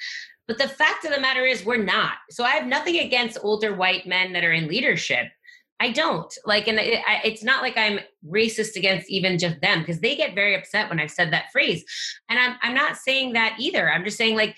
[0.46, 2.14] But the fact of the matter is, we're not.
[2.30, 5.28] So I have nothing against older white men that are in leadership.
[5.80, 9.80] I don't like, and it, I, it's not like I'm racist against even just them
[9.80, 11.84] because they get very upset when I've said that phrase.
[12.28, 13.90] And I'm, I'm not saying that either.
[13.90, 14.56] I'm just saying, like,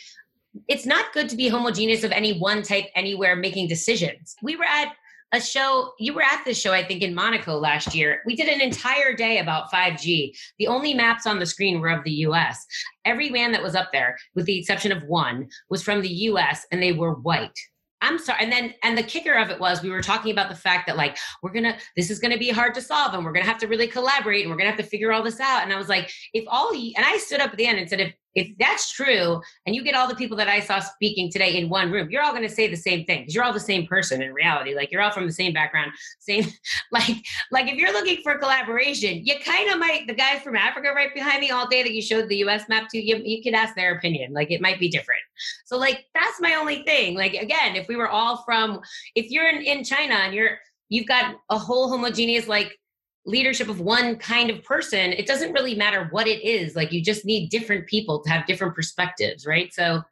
[0.69, 4.37] it's not good to be homogeneous of any one type anywhere making decisions.
[4.43, 4.95] We were at
[5.33, 5.93] a show.
[5.99, 8.23] You were at this show, I think, in Monaco last year.
[8.25, 10.37] We did an entire day about 5G.
[10.59, 12.65] The only maps on the screen were of the US.
[13.05, 16.67] Every man that was up there, with the exception of one, was from the US
[16.71, 17.59] and they were white.
[18.05, 18.43] I'm sorry.
[18.43, 20.97] And then, and the kicker of it was we were talking about the fact that
[20.97, 23.67] like, we're to, this is to be hard to solve and we're to have to
[23.67, 25.63] really collaborate and we're to have to figure all this out.
[25.63, 27.89] And I was like, if all, you, and I stood up at the end and
[27.89, 31.31] said, if if that's true and you get all the people that i saw speaking
[31.31, 33.53] today in one room you're all going to say the same thing because you're all
[33.53, 36.45] the same person in reality like you're all from the same background same
[36.93, 37.17] like
[37.51, 41.15] like if you're looking for collaboration you kind of might the guys from africa right
[41.15, 43.75] behind me all day that you showed the us map to you you could ask
[43.75, 45.21] their opinion like it might be different.
[45.65, 48.81] So like that's my only thing like again if we were all from
[49.15, 52.79] if you're in, in china and you're you've got a whole homogeneous like
[53.27, 56.77] leadership of one kind of person, it doesn't really matter what it is.
[56.77, 59.73] Like you just need different people to have different perspectives, right?
[59.73, 60.03] So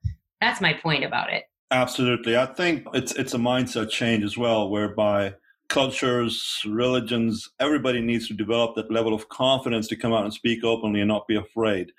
[0.41, 1.45] that's my point about it.
[1.71, 2.37] Absolutely.
[2.37, 5.35] I think it's it's a mindset change as well, whereby
[5.69, 10.65] cultures, religions, everybody needs to develop that level of confidence to come out and speak
[10.65, 11.93] openly and not be afraid.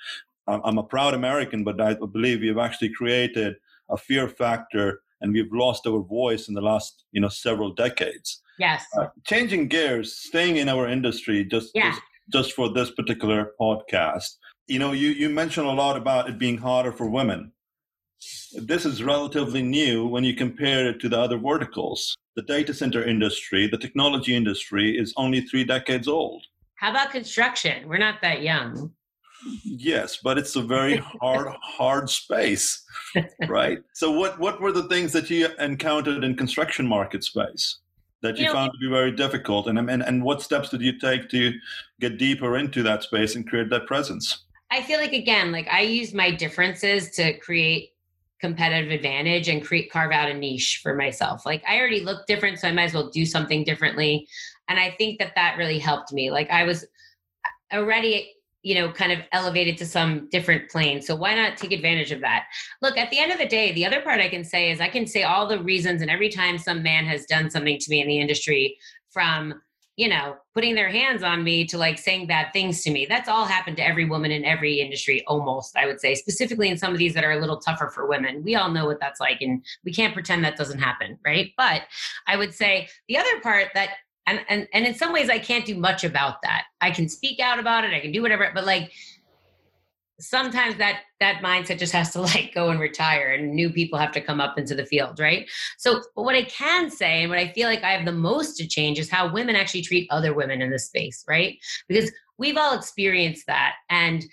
[0.47, 3.56] I'm a proud American, but I believe we've actually created
[3.89, 8.42] a fear factor and we've lost our voice in the last you know several decades
[8.60, 8.86] Yes.
[8.98, 11.92] Uh, changing gears, staying in our industry just, yeah.
[11.92, 14.38] just just for this particular podcast.
[14.68, 17.52] You know, you you mentioned a lot about it being harder for women.
[18.54, 22.16] This is relatively new when you compare it to the other verticals.
[22.36, 26.44] The data center industry, the technology industry is only 3 decades old.
[26.76, 27.88] How about construction?
[27.89, 28.92] We're not that young.
[29.66, 32.82] Yes, but it's a very hard, hard space,
[33.48, 33.80] right?
[33.94, 37.80] So, what what were the things that you encountered in construction market space?
[38.23, 40.81] That you, you know, found to be very difficult and, and and what steps did
[40.81, 41.53] you take to
[41.99, 44.45] get deeper into that space and create that presence?
[44.71, 47.91] I feel like again like i use my differences to create
[48.39, 51.45] competitive advantage and create carve out a niche for myself.
[51.45, 54.27] Like i already look different so i might as well do something differently.
[54.67, 56.31] And i think that that really helped me.
[56.31, 56.86] Like i was
[57.71, 58.33] already
[58.63, 61.02] you know, kind of elevated to some different plane.
[61.02, 62.45] So why not take advantage of that?
[62.82, 64.89] Look, at the end of the day, the other part I can say is I
[64.89, 68.02] can say all the reasons, and every time some man has done something to me
[68.02, 68.78] in the industry,
[69.12, 69.62] from
[69.95, 73.06] you know, putting their hands on me to like saying bad things to me.
[73.06, 76.78] That's all happened to every woman in every industry, almost, I would say, specifically in
[76.78, 78.43] some of these that are a little tougher for women.
[78.43, 81.52] We all know what that's like, and we can't pretend that doesn't happen, right?
[81.58, 81.84] But
[82.26, 83.89] I would say the other part that
[84.27, 86.65] and and and in some ways i can't do much about that.
[86.81, 87.93] I can speak out about it.
[87.93, 88.91] I can do whatever but like
[90.19, 94.12] sometimes that that mindset just has to like go and retire and new people have
[94.13, 95.49] to come up into the field right?
[95.77, 98.67] So what i can say and what i feel like i have the most to
[98.67, 101.57] change is how women actually treat other women in this space right?
[101.88, 103.75] Because we've all experienced that.
[103.89, 104.23] And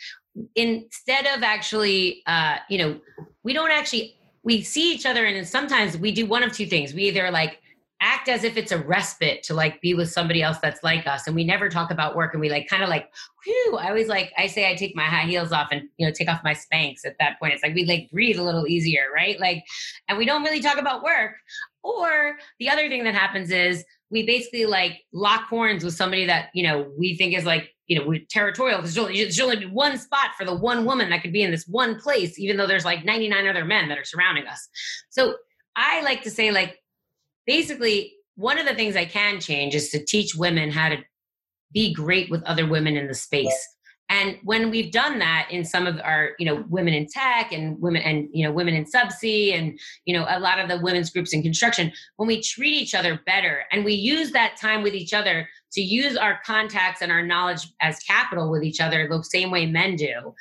[0.55, 3.00] instead of actually uh you know
[3.42, 6.94] we don't actually we see each other and sometimes we do one of two things.
[6.94, 7.61] We either like
[8.01, 11.27] act as if it's a respite to like be with somebody else that's like us
[11.27, 13.11] and we never talk about work and we like kind of like
[13.45, 16.13] whew i always like i say i take my high heels off and you know
[16.13, 17.55] take off my Spanx at that point.
[17.55, 19.39] It's like we like breathe a little easier right?
[19.41, 19.65] Like
[20.09, 21.33] and we don't really talk about work.
[21.83, 26.51] Or the other thing that happens is we basically like lock horns with somebody that
[26.55, 30.31] you know we think is like you know we're territorial because there's only one spot
[30.37, 33.05] for the one woman that could be in this one place even though there's like
[33.05, 34.69] 99 other men that are surrounding us.
[35.11, 35.37] So
[35.77, 36.80] i like to say like
[37.51, 40.99] basically one of the things I can change is to teach women how to
[41.73, 43.69] be great with other women in the space.
[44.09, 47.81] And when we've done that in some of our, you know, women in tech and
[47.81, 51.11] women and you know women in subsea and you know a lot of the women's
[51.11, 54.95] groups in construction, when we treat each other better and we use that time with
[54.95, 59.23] each other to use our contacts and our knowledge as capital with each other the
[59.25, 60.35] same way men do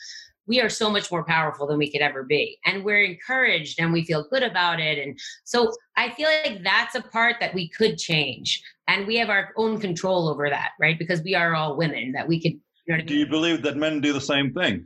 [0.49, 2.57] we are so much more powerful than we could ever be.
[2.65, 4.97] And we're encouraged and we feel good about it.
[4.97, 8.61] And so i feel like that's a part that we could change.
[8.87, 10.97] And we have our own control over that right?
[10.97, 14.01] Because we are all women that we could you know do you believe that men
[14.01, 14.85] do the same thing?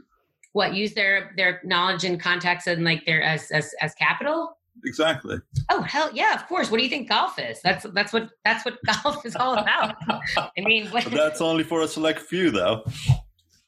[0.52, 4.58] What use their their knowledge and contacts and like their as as, as capital?
[4.86, 5.38] Exactly.
[5.70, 6.70] Oh hell yeah of course.
[6.70, 7.62] What do you think golf is?
[7.62, 9.96] That's that's what that's what golf is all about.
[10.36, 12.84] I mean what, that's only for a select few though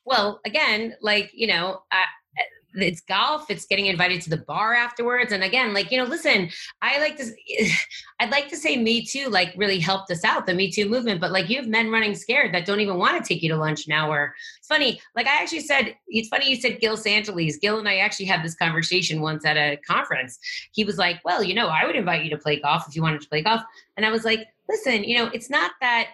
[0.05, 2.03] well, again, like, you know, I,
[2.37, 2.41] eh,
[2.77, 6.49] it's golf it's getting invited to the bar afterwards and again like you know listen
[6.81, 7.23] i like to
[7.57, 7.69] eh,
[8.19, 11.21] i'd like to say me too like really helped us out the me too movement
[11.21, 13.57] but like you have men running scared that don't even want to take you to
[13.57, 17.57] lunch now or it's funny like i actually said it's funny you said gil santaliz
[17.57, 20.37] gil and i actually had this conversation once at a conference.
[20.71, 23.01] He was like well you know i would invite you to play golf if you
[23.01, 23.61] wanted to play golf
[23.95, 26.09] and i was like listen you know it's not that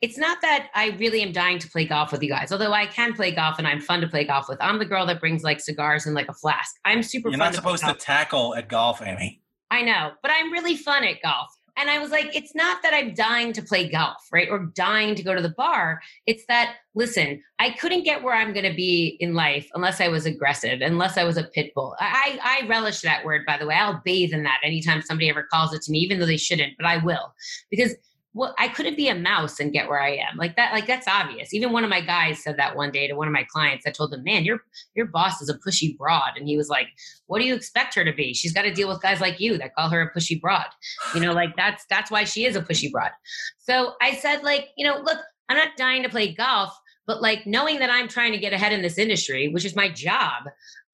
[0.00, 2.86] it's not that I really am dying to play golf with you guys, although I
[2.86, 4.58] can play golf and I'm fun to play golf with.
[4.60, 6.74] I'm the girl that brings like cigars and like a flask.
[6.84, 9.40] I'm super fun You're not supposed to, to tackle at golf, Amy.
[9.70, 11.48] I know, but I'm really fun at golf.
[11.78, 14.48] And I was like, it's not that I'm dying to play golf, right?
[14.50, 16.00] Or dying to go to the bar.
[16.24, 20.08] It's that, listen, I couldn't get where I'm going to be in life unless I
[20.08, 21.94] was aggressive, unless I was a pit bull.
[22.00, 23.74] I, I relish that word, by the way.
[23.74, 26.72] I'll bathe in that anytime somebody ever calls it to me, even though they shouldn't,
[26.78, 27.34] but I will.
[27.70, 27.94] Because
[28.36, 30.36] well, I couldn't be a mouse and get where I am.
[30.36, 31.54] Like that, like that's obvious.
[31.54, 33.86] Even one of my guys said that one day to one of my clients.
[33.86, 34.58] I told him, "Man, your
[34.94, 36.88] your boss is a pushy broad," and he was like,
[37.28, 38.34] "What do you expect her to be?
[38.34, 40.66] She's got to deal with guys like you that call her a pushy broad.
[41.14, 43.12] You know, like that's that's why she is a pushy broad."
[43.56, 45.18] So I said, like, you know, look,
[45.48, 48.74] I'm not dying to play golf, but like knowing that I'm trying to get ahead
[48.74, 50.42] in this industry, which is my job,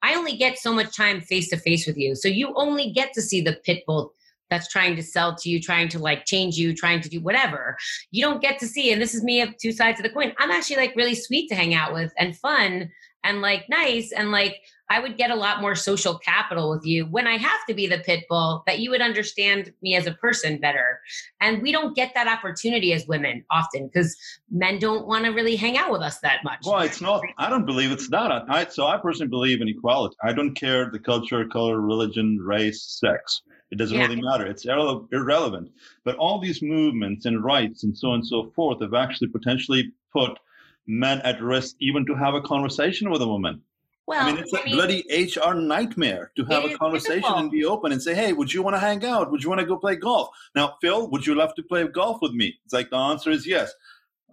[0.00, 2.14] I only get so much time face to face with you.
[2.14, 4.12] So you only get to see the pit bull
[4.52, 7.74] that's trying to sell to you, trying to like change you, trying to do whatever.
[8.10, 10.34] You don't get to see, and this is me of two sides of the coin.
[10.38, 12.90] I'm actually like really sweet to hang out with and fun
[13.24, 17.06] and like nice and like I would get a lot more social capital with you
[17.06, 20.12] when I have to be the pit bull that you would understand me as a
[20.12, 21.00] person better.
[21.40, 24.16] And we don't get that opportunity as women often because
[24.50, 26.60] men don't want to really hang out with us that much.
[26.66, 28.44] Well, it's not, I don't believe it's not.
[28.50, 30.16] I, so I personally believe in equality.
[30.22, 33.42] I don't care the culture, color, religion, race, sex.
[33.70, 34.06] It doesn't yeah.
[34.06, 34.46] really matter.
[34.46, 35.70] It's irre- irrelevant.
[36.04, 39.92] But all these movements and rights and so on and so forth have actually potentially
[40.12, 40.38] put
[40.86, 43.62] men at risk even to have a conversation with a woman.
[44.06, 47.40] Well, I mean, it's a mean, bloody HR nightmare to have a conversation difficult.
[47.40, 49.30] and be open and say, "Hey, would you want to hang out?
[49.30, 52.20] Would you want to go play golf?" Now, Phil, would you love to play golf
[52.20, 52.58] with me?
[52.64, 53.72] It's like the answer is yes.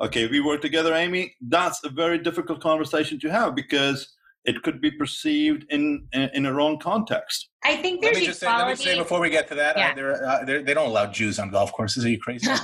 [0.01, 1.35] Okay, we work together, Amy.
[1.41, 6.45] That's a very difficult conversation to have because it could be perceived in in, in
[6.47, 7.49] a wrong context.
[7.63, 8.75] I think there's let me just equality.
[8.75, 9.89] Say, let me say before we get to that, yeah.
[9.89, 12.05] uh, they're, uh, they're, they do not allow Jews on golf courses.
[12.05, 12.49] Are you crazy?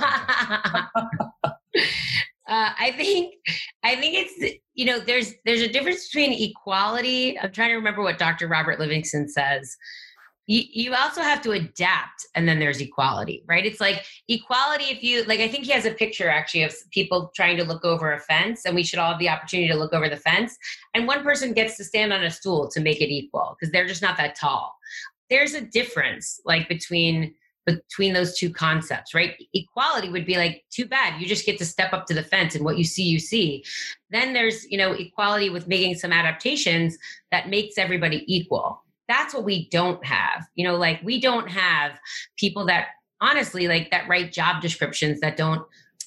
[2.48, 3.34] Uh, I think
[3.82, 7.38] I think it's you know there's there's a difference between equality.
[7.38, 8.48] I'm trying to remember what Dr.
[8.48, 9.76] Robert Livingston says
[10.46, 15.02] you, you also have to adapt and then there's equality right it's like equality if
[15.02, 18.12] you like i think he has a picture actually of people trying to look over
[18.12, 20.56] a fence and we should all have the opportunity to look over the fence
[20.94, 23.86] and one person gets to stand on a stool to make it equal because they're
[23.86, 24.74] just not that tall
[25.30, 27.34] there's a difference like between
[27.66, 29.34] between those two concepts right?
[29.52, 32.54] Equality would be like too bad you just get to step up to the fence
[32.54, 33.64] and what you see you see.
[34.10, 36.96] Then there's you know equality with making some adaptations
[37.30, 38.82] that makes everybody equal.
[39.08, 41.98] That's what we don't have you know like we don't have
[42.36, 42.88] people that
[43.20, 45.62] honestly like that write job descriptions that don't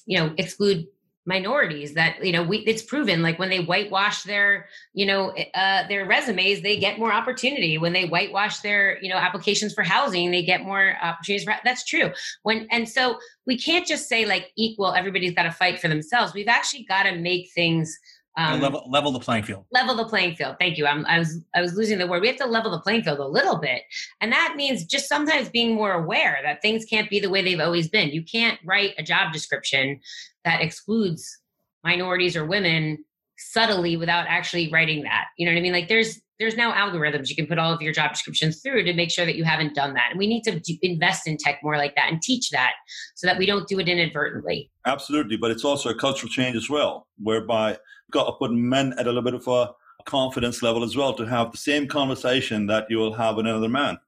[0.06, 0.86] you know exclude
[1.26, 5.44] minorities that you know we it's proven like when they whitewash their you know eh,
[5.54, 7.76] uh, their resumes they get more opportunity.
[7.76, 11.84] When they whitewash their you know applications for housing they get more opportunities for, that's
[11.84, 12.10] true.
[12.42, 16.32] When and so we can't just say like equal everybody's got to fight for themselves.
[16.32, 17.98] We've actually got to make things
[18.36, 19.64] um, level, level the playing field.
[19.72, 20.56] Level the playing field.
[20.58, 20.86] Thank you.
[20.86, 22.22] I'm, I was I was losing the word.
[22.22, 23.82] We have to level the playing field a little bit,
[24.20, 27.60] and that means just sometimes being more aware that things can't be the way they've
[27.60, 28.10] always been.
[28.10, 30.00] You can't write a job description
[30.44, 31.38] that excludes
[31.82, 33.04] minorities or women
[33.38, 35.26] subtly without actually writing that.
[35.36, 35.72] You know what I mean?
[35.72, 38.94] Like there's there's now algorithms you can put all of your job descriptions through to
[38.94, 40.08] make sure that you haven't done that.
[40.10, 42.72] And we need to do, invest in tech more like that and teach that
[43.14, 44.70] so that we don't do it inadvertently.
[44.86, 47.76] Absolutely, but it's also a cultural change as well, whereby
[48.10, 49.72] got to put men at a little bit of a
[50.04, 53.68] confidence level as well to have the same conversation that you will have with another
[53.68, 53.98] man.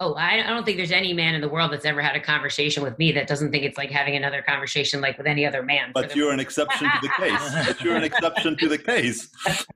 [0.00, 2.82] oh, I, don't think there's any man in the world that's ever had a conversation
[2.82, 5.90] with me that doesn't think it's like having another conversation like with any other man.
[5.94, 7.54] But you're an exception to the case.
[7.66, 9.30] but you're an exception to the case.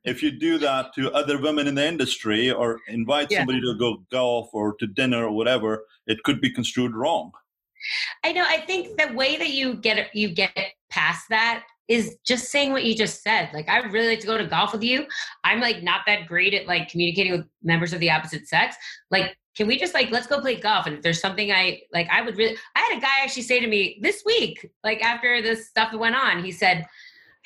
[0.05, 3.39] If you do that to other women in the industry or invite yeah.
[3.39, 7.33] somebody to go golf or to dinner or whatever, it could be construed wrong.
[8.25, 8.45] I know.
[8.47, 10.53] I think the way that you get you get
[10.91, 13.51] past that is just saying what you just said.
[13.53, 15.07] Like, I really like to go to golf with you.
[15.43, 18.77] I'm like not that great at like communicating with members of the opposite sex.
[19.11, 22.09] Like, can we just like let's go play golf and if there's something i like
[22.09, 25.43] i would really i had a guy actually say to me this week like after
[25.43, 26.87] this stuff went on he said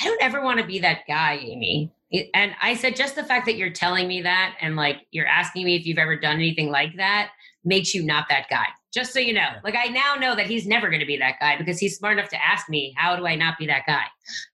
[0.00, 1.90] i don't ever want to be that guy amy
[2.34, 5.64] and i said just the fact that you're telling me that and like you're asking
[5.64, 7.30] me if you've ever done anything like that
[7.64, 10.66] makes you not that guy just so you know like i now know that he's
[10.66, 13.26] never going to be that guy because he's smart enough to ask me how do
[13.26, 14.04] i not be that guy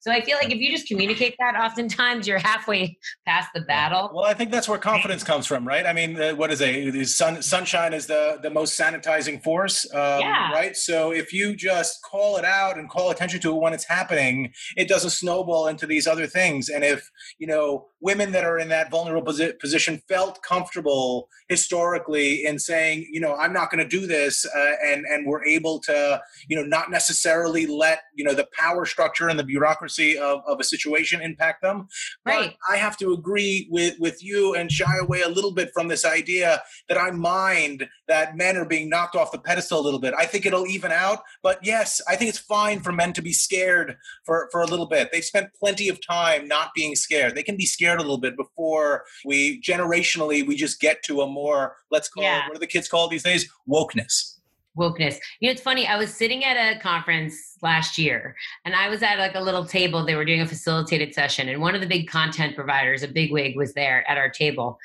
[0.00, 4.10] so i feel like if you just communicate that oftentimes you're halfway past the battle.
[4.14, 5.86] Well i think that's where confidence comes from right?
[5.86, 10.20] I mean uh, what is it sun, sunshine is the the most sanitizing force um,
[10.20, 10.52] yeah.
[10.52, 10.76] right?
[10.76, 14.52] So if you just call it out and call attention to it when it's happening
[14.76, 16.68] it doesn't snowball into these other things.
[16.68, 22.44] And if you know women that are in that vulnerable posi- position felt comfortable historically
[22.44, 25.44] in saying you know i'm not going to do this this uh, and and we're
[25.44, 29.59] able to you know not necessarily let you know the power structure and the bureaucracy
[29.64, 31.88] of, of a situation impact them.
[32.24, 32.56] Right.
[32.68, 35.88] But i have to agree with with you and shy away a little bit from
[35.88, 40.00] this idea that i mind that men are being knocked off the pedestal a little
[40.00, 40.14] bit.
[40.18, 43.32] I think it'll even out but yes i think it's fine for men to be
[43.32, 45.10] scared for for a little bit.
[45.12, 47.34] They've spent plenty of time not being scared.
[47.34, 51.26] They can be scared a little bit before we generationally we just get to a
[51.26, 52.44] more let's call yeah.
[52.44, 53.48] it what do the kids call these days?
[53.68, 54.39] Wokeness
[54.78, 55.16] wokeness.
[55.40, 55.86] You know, it's funny.
[55.86, 59.64] I was sitting at a conference last year and I was at like a little
[59.64, 60.04] table.
[60.04, 63.32] They were doing a facilitated session, and one of the big content providers, a big
[63.32, 64.78] wig, was there at our table.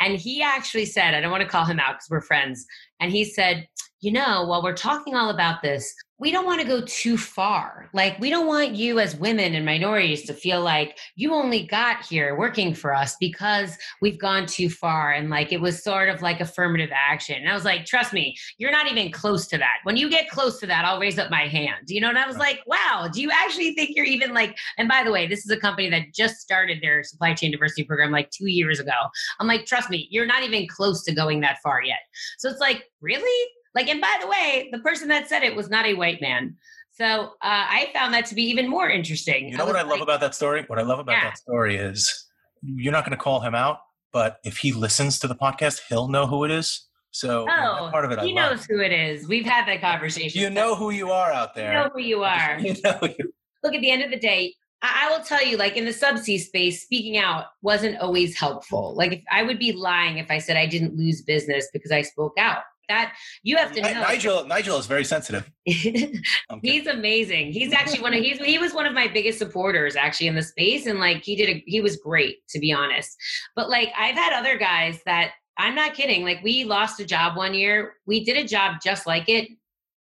[0.00, 2.66] And he actually said, I don't want to call him out because we're friends.
[3.00, 3.66] And he said,
[4.00, 7.88] You know, while we're talking all about this, we don't want to go too far.
[7.92, 12.04] Like, we don't want you as women and minorities to feel like you only got
[12.04, 15.12] here working for us because we've gone too far.
[15.12, 17.36] And like, it was sort of like affirmative action.
[17.36, 19.76] And I was like, trust me, you're not even close to that.
[19.84, 21.86] When you get close to that, I'll raise up my hand.
[21.86, 24.88] You know, and I was like, wow, do you actually think you're even like, and
[24.88, 28.10] by the way, this is a company that just started their supply chain diversity program
[28.10, 28.90] like two years ago.
[29.38, 31.98] I'm like, trust me, you're not even close to going that far yet.
[32.38, 33.48] So it's like, really?
[33.78, 36.56] Like, and by the way, the person that said it was not a white man.
[36.90, 39.48] So uh, I found that to be even more interesting.
[39.48, 40.64] You know I what I like, love about that story?
[40.66, 41.24] What I love about yeah.
[41.26, 42.26] that story is
[42.60, 43.78] you're not going to call him out,
[44.12, 46.88] but if he listens to the podcast, he'll know who it is.
[47.12, 48.66] So oh, part of it, he I knows love.
[48.68, 49.28] who it is.
[49.28, 50.40] We've had that conversation.
[50.40, 51.72] You know who you are out there.
[51.72, 52.58] You know who you are.
[52.60, 53.32] you know you.
[53.62, 56.40] Look, at the end of the day, I will tell you, like in the subsea
[56.40, 58.96] space, speaking out wasn't always helpful.
[58.96, 62.02] Like if I would be lying if I said I didn't lose business because I
[62.02, 63.92] spoke out that you have to know.
[63.92, 65.50] Nigel Nigel is very sensitive.
[65.64, 67.52] he's amazing.
[67.52, 70.42] He's actually one of he's he was one of my biggest supporters actually in the
[70.42, 73.16] space and like he did a, he was great to be honest.
[73.54, 76.24] But like I've had other guys that I'm not kidding.
[76.24, 77.94] Like we lost a job one year.
[78.06, 79.48] We did a job just like it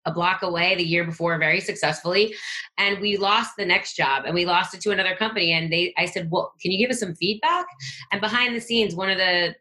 [0.06, 2.32] a block away the year before very successfully
[2.78, 5.92] and we lost the next job and we lost it to another company and they
[5.98, 7.66] I said, "Well, can you give us some feedback?"
[8.12, 9.54] And behind the scenes one of the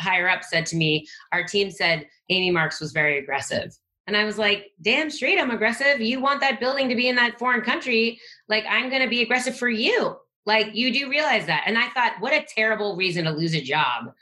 [0.00, 3.76] higher up said to me, our team said Amy Marks was very aggressive.
[4.06, 6.00] And I was like, damn straight, I'm aggressive.
[6.00, 8.18] You want that building to be in that foreign country.
[8.48, 10.16] Like, I'm going to be aggressive for you.
[10.46, 11.64] Like, you do realize that.
[11.66, 14.12] And I thought, what a terrible reason to lose a job.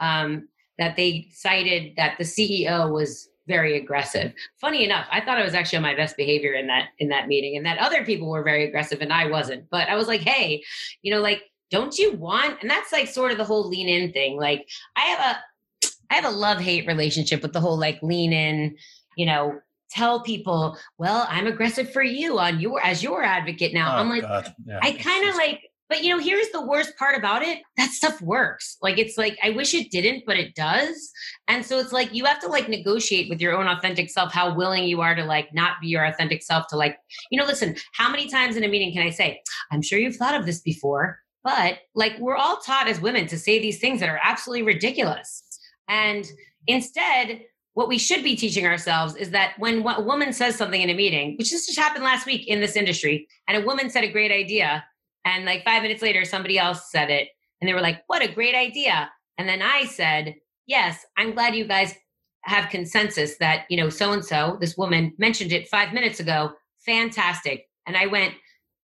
[0.00, 4.32] Um, that they cited that the CEO was very aggressive.
[4.60, 7.28] Funny enough, I thought I was actually on my best behavior in that in that
[7.28, 9.70] meeting, and that other people were very aggressive and I wasn't.
[9.70, 10.62] But I was like, hey,
[11.02, 14.12] you know, like don't you want and that's like sort of the whole lean in
[14.12, 17.98] thing like i have a i have a love hate relationship with the whole like
[18.02, 18.76] lean in
[19.16, 19.58] you know
[19.90, 23.96] tell people well i'm aggressive for you on your as your advocate now.
[23.96, 24.24] Oh, i'm like
[24.66, 24.78] yeah.
[24.82, 28.20] i kind of like but you know here's the worst part about it that stuff
[28.20, 28.76] works.
[28.82, 31.12] Like it's like i wish it didn't but it does.
[31.48, 34.54] And so it's like you have to like negotiate with your own authentic self how
[34.54, 36.98] willing you are to like not be your authentic self to like
[37.30, 40.16] you know listen how many times in a meeting can i say i'm sure you've
[40.16, 44.00] thought of this before but like we're all taught as women to say these things
[44.00, 45.44] that are absolutely ridiculous.
[45.88, 46.26] And
[46.66, 47.42] instead,
[47.74, 50.94] what we should be teaching ourselves is that when a woman says something in a
[50.94, 54.10] meeting, which this just happened last week in this industry, and a woman said a
[54.10, 54.84] great idea,
[55.24, 57.28] and like five minutes later, somebody else said it,
[57.60, 59.08] and they were like, What a great idea.
[59.38, 60.34] And then I said,
[60.66, 61.94] Yes, I'm glad you guys
[62.42, 66.54] have consensus that, you know, so and so, this woman mentioned it five minutes ago.
[66.84, 67.66] Fantastic.
[67.86, 68.34] And I went,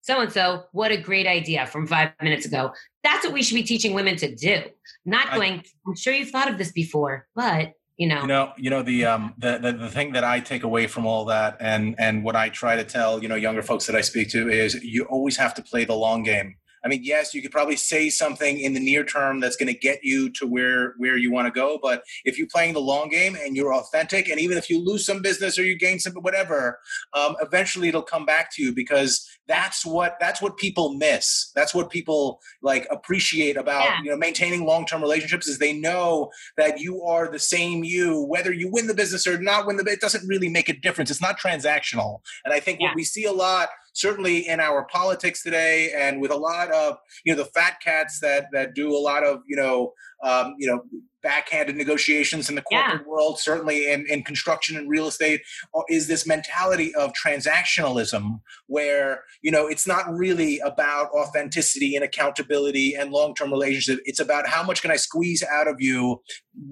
[0.02, 2.72] so and so, what a great idea from five minutes ago.
[3.02, 4.62] That's what we should be teaching women to do.
[5.04, 8.70] Not going, I'm sure you've thought of this before, but you know you know you
[8.70, 11.94] know the um the, the the thing that i take away from all that and
[11.98, 14.82] and what i try to tell you know younger folks that i speak to is
[14.82, 18.10] you always have to play the long game I mean, yes, you could probably say
[18.10, 21.46] something in the near term that's going to get you to where where you want
[21.46, 21.78] to go.
[21.80, 25.06] But if you're playing the long game and you're authentic, and even if you lose
[25.06, 26.78] some business or you gain some whatever,
[27.14, 31.74] um, eventually it'll come back to you because that's what that's what people miss that's
[31.74, 33.98] what people like appreciate about yeah.
[34.02, 38.52] you know maintaining long-term relationships is they know that you are the same you whether
[38.52, 41.20] you win the business or not win the it doesn't really make a difference it's
[41.20, 42.88] not transactional and i think yeah.
[42.88, 46.96] what we see a lot certainly in our politics today and with a lot of
[47.24, 49.92] you know the fat cats that that do a lot of you know
[50.24, 50.82] um, you know
[51.22, 53.08] backhanded negotiations in the corporate yeah.
[53.08, 55.42] world, certainly in, in construction and real estate,
[55.74, 62.04] uh, is this mentality of transactionalism where, you know, it's not really about authenticity and
[62.04, 64.00] accountability and long-term relationship.
[64.04, 66.20] It's about how much can I squeeze out of you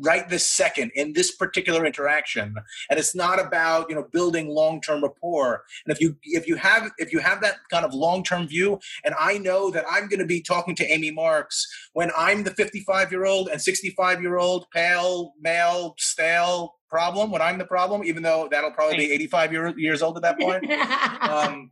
[0.01, 2.55] right this second in this particular interaction.
[2.91, 5.65] And it's not about, you know, building long-term rapport.
[5.85, 9.15] And if you if you have if you have that kind of long-term view, and
[9.19, 13.11] I know that I'm going to be talking to Amy Marks when I'm the 55
[13.11, 18.23] year old and 65 year old pale male stale problem when I'm the problem, even
[18.23, 20.69] though that'll probably be 85 year, years old at that point.
[21.23, 21.71] um,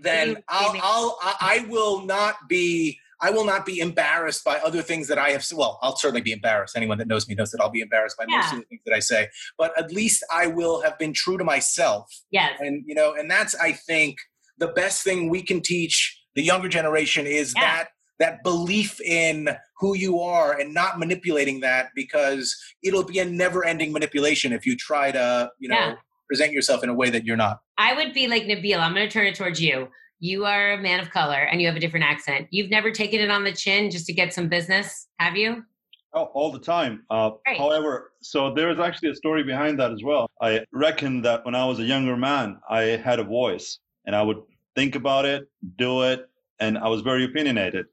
[0.00, 5.08] then I'll, I'll I will not be I will not be embarrassed by other things
[5.08, 5.44] that I have.
[5.52, 6.76] Well, I'll certainly be embarrassed.
[6.76, 8.38] Anyone that knows me knows that I'll be embarrassed by yeah.
[8.38, 9.28] most of the things that I say.
[9.56, 12.06] But at least I will have been true to myself.
[12.30, 12.52] Yes.
[12.60, 14.18] And you know, and that's I think
[14.58, 17.62] the best thing we can teach the younger generation is yeah.
[17.62, 17.88] that
[18.18, 19.48] that belief in
[19.78, 24.66] who you are and not manipulating that because it'll be a never ending manipulation if
[24.66, 25.94] you try to, you know, yeah.
[26.26, 27.60] present yourself in a way that you're not.
[27.78, 29.88] I would be like Nabil, I'm going to turn it towards you.
[30.20, 32.48] You are a man of color and you have a different accent.
[32.50, 35.64] You've never taken it on the chin just to get some business, have you?
[36.14, 37.04] Oh, all the time.
[37.10, 40.28] Uh, however, so there is actually a story behind that as well.
[40.40, 44.22] I reckon that when I was a younger man, I had a voice and I
[44.22, 44.38] would
[44.74, 45.44] think about it,
[45.76, 47.86] do it, and I was very opinionated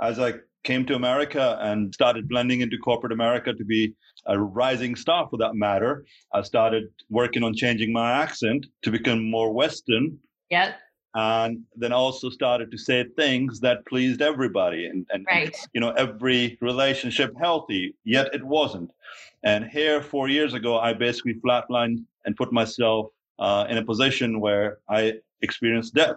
[0.00, 3.94] as I came to America and started blending into corporate America to be
[4.26, 6.04] a rising star for that matter,
[6.34, 10.18] I started working on changing my accent to become more Western.
[10.50, 10.74] Yep.
[11.14, 15.56] And then also started to say things that pleased everybody and, and, right.
[15.72, 17.94] you know every relationship healthy.
[18.04, 18.90] Yet it wasn't.
[19.42, 23.06] And here, four years ago, I basically flatlined and put myself
[23.38, 26.16] uh, in a position where I experienced death.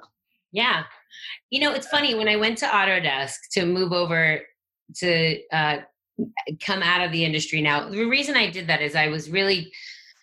[0.51, 0.83] Yeah.
[1.49, 4.41] You know, it's funny when I went to Autodesk to move over
[4.97, 5.77] to uh,
[6.63, 7.89] come out of the industry now.
[7.89, 9.71] The reason I did that is I was really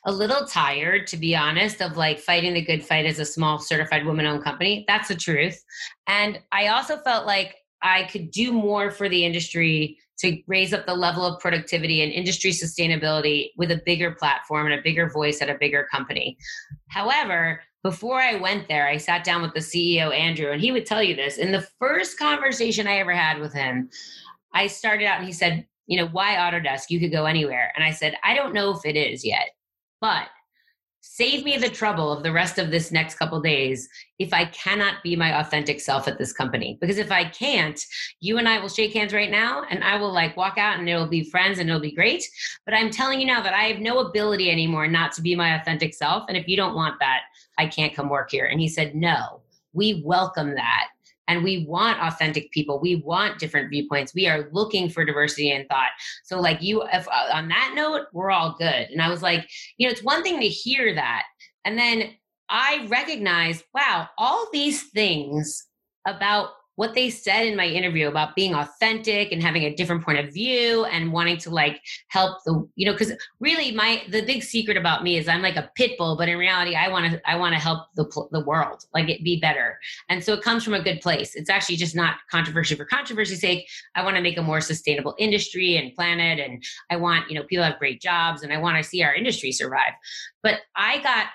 [0.06, 3.58] a little tired, to be honest, of like fighting the good fight as a small
[3.58, 4.84] certified woman owned company.
[4.88, 5.62] That's the truth.
[6.06, 10.86] And I also felt like I could do more for the industry to raise up
[10.86, 15.40] the level of productivity and industry sustainability with a bigger platform and a bigger voice
[15.40, 16.36] at a bigger company.
[16.88, 20.84] However, before I went there, I sat down with the CEO, Andrew, and he would
[20.84, 21.38] tell you this.
[21.38, 23.88] In the first conversation I ever had with him,
[24.52, 26.90] I started out and he said, You know, why Autodesk?
[26.90, 27.72] You could go anywhere.
[27.74, 29.50] And I said, I don't know if it is yet,
[30.00, 30.28] but
[31.02, 33.88] save me the trouble of the rest of this next couple days
[34.18, 36.76] if I cannot be my authentic self at this company.
[36.80, 37.80] Because if I can't,
[38.20, 40.88] you and I will shake hands right now and I will like walk out and
[40.88, 42.24] it'll be friends and it'll be great.
[42.66, 45.58] But I'm telling you now that I have no ability anymore not to be my
[45.58, 46.24] authentic self.
[46.28, 47.22] And if you don't want that,
[47.56, 48.46] I can't come work here.
[48.46, 49.40] And he said, no,
[49.72, 50.88] we welcome that
[51.30, 52.80] and we want authentic people.
[52.80, 54.12] We want different viewpoints.
[54.12, 55.90] We are looking for diversity in thought.
[56.24, 58.88] So like you if uh, on that note we're all good.
[58.90, 61.22] And i was like you know it's one thing to hear that.
[61.64, 62.10] And then
[62.48, 65.66] i recognize wow all these things
[66.06, 66.48] about
[66.80, 70.32] what they said in my interview about being authentic and having a different point of
[70.32, 74.78] view and wanting to like help the you know because really my the big secret
[74.78, 77.36] about me is i'm like a pit bull but in reality i want to i
[77.36, 79.78] want to help the the world like it be better.
[80.08, 81.34] And so it comes from a good place.
[81.34, 83.68] It's actually just not controversy for controversy's sake.
[83.94, 87.44] I want to make a more sustainable industry and planet and i want you know
[87.44, 89.92] people have great jobs and i want to see our industry survive.
[90.42, 91.26] But i got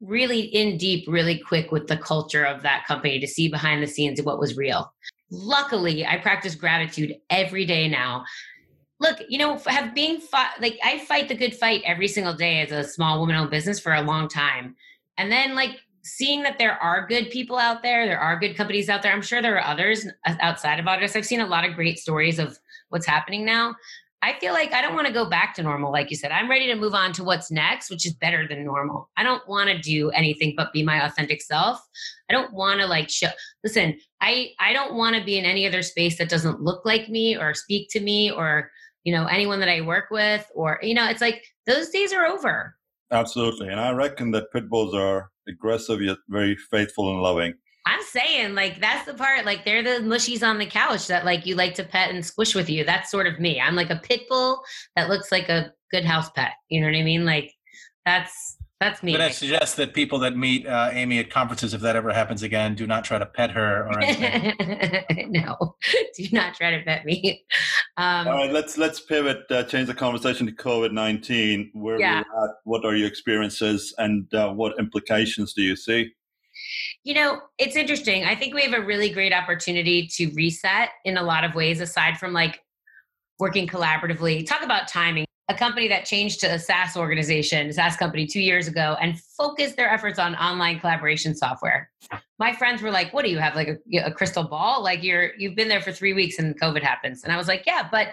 [0.00, 3.86] really in deep really quick with the culture of that company to see behind the
[3.86, 4.92] scenes what was real.
[5.30, 8.24] Luckily, I practice gratitude every day now.
[9.00, 12.60] Look, you know, have being fought, like I fight the good fight every single day
[12.60, 14.74] as a small woman owned business for a long time.
[15.18, 18.88] And then like seeing that there are good people out there, there are good companies
[18.88, 19.12] out there.
[19.12, 21.16] I'm sure there are others uh, outside of Autodesk.
[21.16, 22.58] I've seen a lot of great stories of
[22.90, 23.74] what's happening now.
[24.22, 26.32] I feel like I don't want to go back to normal, like you said.
[26.32, 29.08] I'm ready to move on to what's next, which is better than normal.
[29.16, 31.78] I don't want to do anything but be my authentic self.
[32.28, 33.28] I don't want to like show.
[33.62, 37.08] Listen, I I don't want to be in any other space that doesn't look like
[37.08, 38.70] me or speak to me or
[39.06, 42.26] you know, anyone that I work with, or, you know, it's like those days are
[42.26, 42.76] over.
[43.12, 43.68] Absolutely.
[43.68, 47.54] And I reckon that pit bulls are aggressive yet very faithful and loving.
[47.86, 51.46] I'm saying, like, that's the part, like, they're the mushies on the couch that, like,
[51.46, 52.84] you like to pet and squish with you.
[52.84, 53.60] That's sort of me.
[53.60, 54.62] I'm like a pit bull
[54.96, 56.52] that looks like a good house pet.
[56.68, 57.24] You know what I mean?
[57.24, 57.52] Like,
[58.04, 59.12] that's that's me.
[59.12, 62.42] But I suggest that people that meet uh, Amy at conferences, if that ever happens
[62.42, 65.32] again, do not try to pet her or anything.
[65.32, 65.76] no,
[66.16, 67.44] do not try to pet me.
[67.96, 71.70] Um, All right, let's let's pivot, uh, change the conversation to COVID nineteen.
[71.72, 72.22] Where yeah.
[72.34, 76.12] we're at, what are your experiences, and uh, what implications do you see?
[77.06, 78.24] You know, it's interesting.
[78.24, 81.80] I think we have a really great opportunity to reset in a lot of ways,
[81.80, 82.60] aside from like
[83.38, 84.44] working collaboratively.
[84.44, 88.40] Talk about timing a company that changed to a SaaS organization, a SaaS company two
[88.40, 91.88] years ago, and focused their efforts on online collaboration software.
[92.40, 93.54] My friends were like, "What do you have?
[93.54, 94.82] Like a, a crystal ball?
[94.82, 97.62] Like you're you've been there for three weeks and COVID happens?" And I was like,
[97.68, 98.08] "Yeah, but."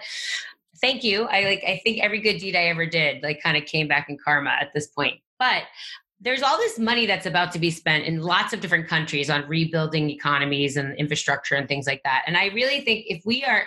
[0.80, 1.22] Thank you.
[1.26, 4.10] I like I think every good deed I ever did like kind of came back
[4.10, 5.20] in karma at this point.
[5.38, 5.62] But
[6.24, 9.46] there's all this money that's about to be spent in lots of different countries on
[9.46, 12.24] rebuilding economies and infrastructure and things like that.
[12.26, 13.66] And I really think if we are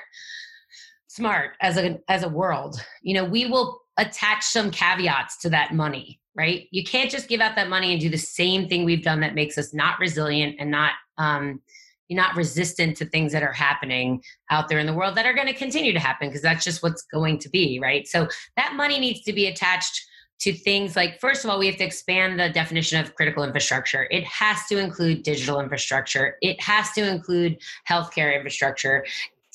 [1.17, 5.73] smart as a as a world you know we will attach some caveats to that
[5.73, 9.03] money right you can't just give out that money and do the same thing we've
[9.03, 11.59] done that makes us not resilient and not um,
[12.07, 15.33] you're not resistant to things that are happening out there in the world that are
[15.33, 18.75] going to continue to happen because that's just what's going to be right so that
[18.75, 20.05] money needs to be attached
[20.39, 24.07] to things like first of all we have to expand the definition of critical infrastructure
[24.11, 27.57] it has to include digital infrastructure it has to include
[27.89, 29.03] healthcare infrastructure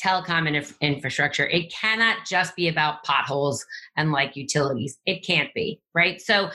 [0.03, 1.47] telecom and infrastructure.
[1.47, 3.65] It cannot just be about potholes
[3.97, 4.99] and like utilities.
[5.07, 6.21] It can't be, right?
[6.21, 6.51] So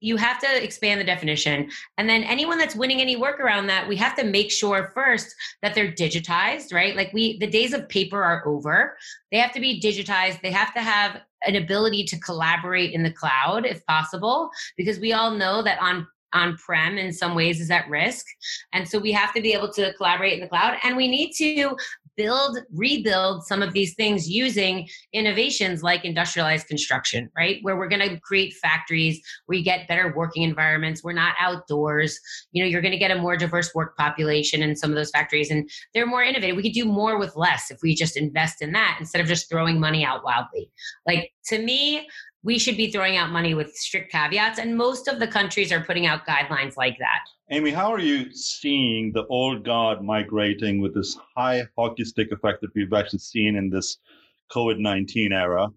[0.00, 1.70] you have to expand the definition.
[1.98, 5.34] And then anyone that's winning any work around that, we have to make sure first
[5.62, 6.96] that they're digitized, right?
[6.96, 8.96] Like we, the days of paper are over.
[9.30, 10.40] They have to be digitized.
[10.40, 15.12] They have to have an ability to collaborate in the cloud if possible, because we
[15.12, 18.26] all know that on on prem in some ways is at risk.
[18.72, 21.32] And so we have to be able to collaborate in the cloud and we need
[21.38, 21.76] to
[22.16, 27.58] build, rebuild some of these things using innovations like industrialized construction, right?
[27.62, 31.02] Where we're going to create factories you get better working environments.
[31.02, 32.18] We're not outdoors.
[32.52, 35.10] You know, you're going to get a more diverse work population in some of those
[35.10, 36.56] factories and they're more innovative.
[36.56, 39.48] We could do more with less if we just invest in that instead of just
[39.48, 40.70] throwing money out wildly.
[41.06, 42.06] Like to me,
[42.42, 45.84] we should be throwing out money with strict caveats and most of the countries are
[45.84, 47.24] putting out guidelines like that.
[47.50, 52.60] Amy how are you seeing the old guard migrating with this high hockey stick effect
[52.62, 53.98] that we've actually seen in this
[54.52, 55.68] covid-19 era?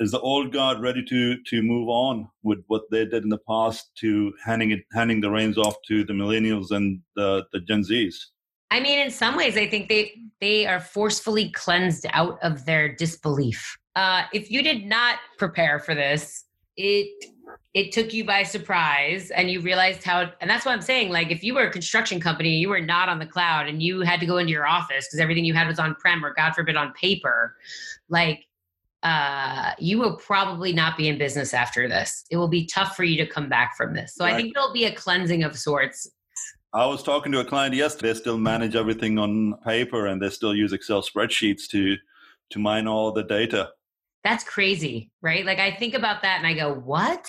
[0.00, 3.38] Is the old guard ready to to move on with what they did in the
[3.48, 7.84] past to handing it handing the reins off to the millennials and the, the gen
[7.84, 8.32] z's?
[8.70, 12.94] I mean, in some ways, I think they they are forcefully cleansed out of their
[12.96, 13.76] disbelief.
[13.94, 16.44] Uh, if you did not prepare for this,
[16.76, 17.26] it
[17.74, 20.30] it took you by surprise, and you realized how.
[20.40, 21.10] And that's what I'm saying.
[21.10, 24.00] Like, if you were a construction company, you were not on the cloud, and you
[24.00, 26.52] had to go into your office because everything you had was on prem or, God
[26.54, 27.56] forbid, on paper.
[28.08, 28.46] Like,
[29.02, 32.24] uh, you will probably not be in business after this.
[32.30, 34.14] It will be tough for you to come back from this.
[34.14, 34.34] So right.
[34.34, 36.08] I think there'll be a cleansing of sorts
[36.74, 38.14] I was talking to a client yesterday.
[38.14, 41.96] They still manage everything on paper and they still use Excel spreadsheets to
[42.50, 43.70] to mine all the data.
[44.24, 45.44] That's crazy, right?
[45.44, 47.28] Like I think about that and I go, "What?"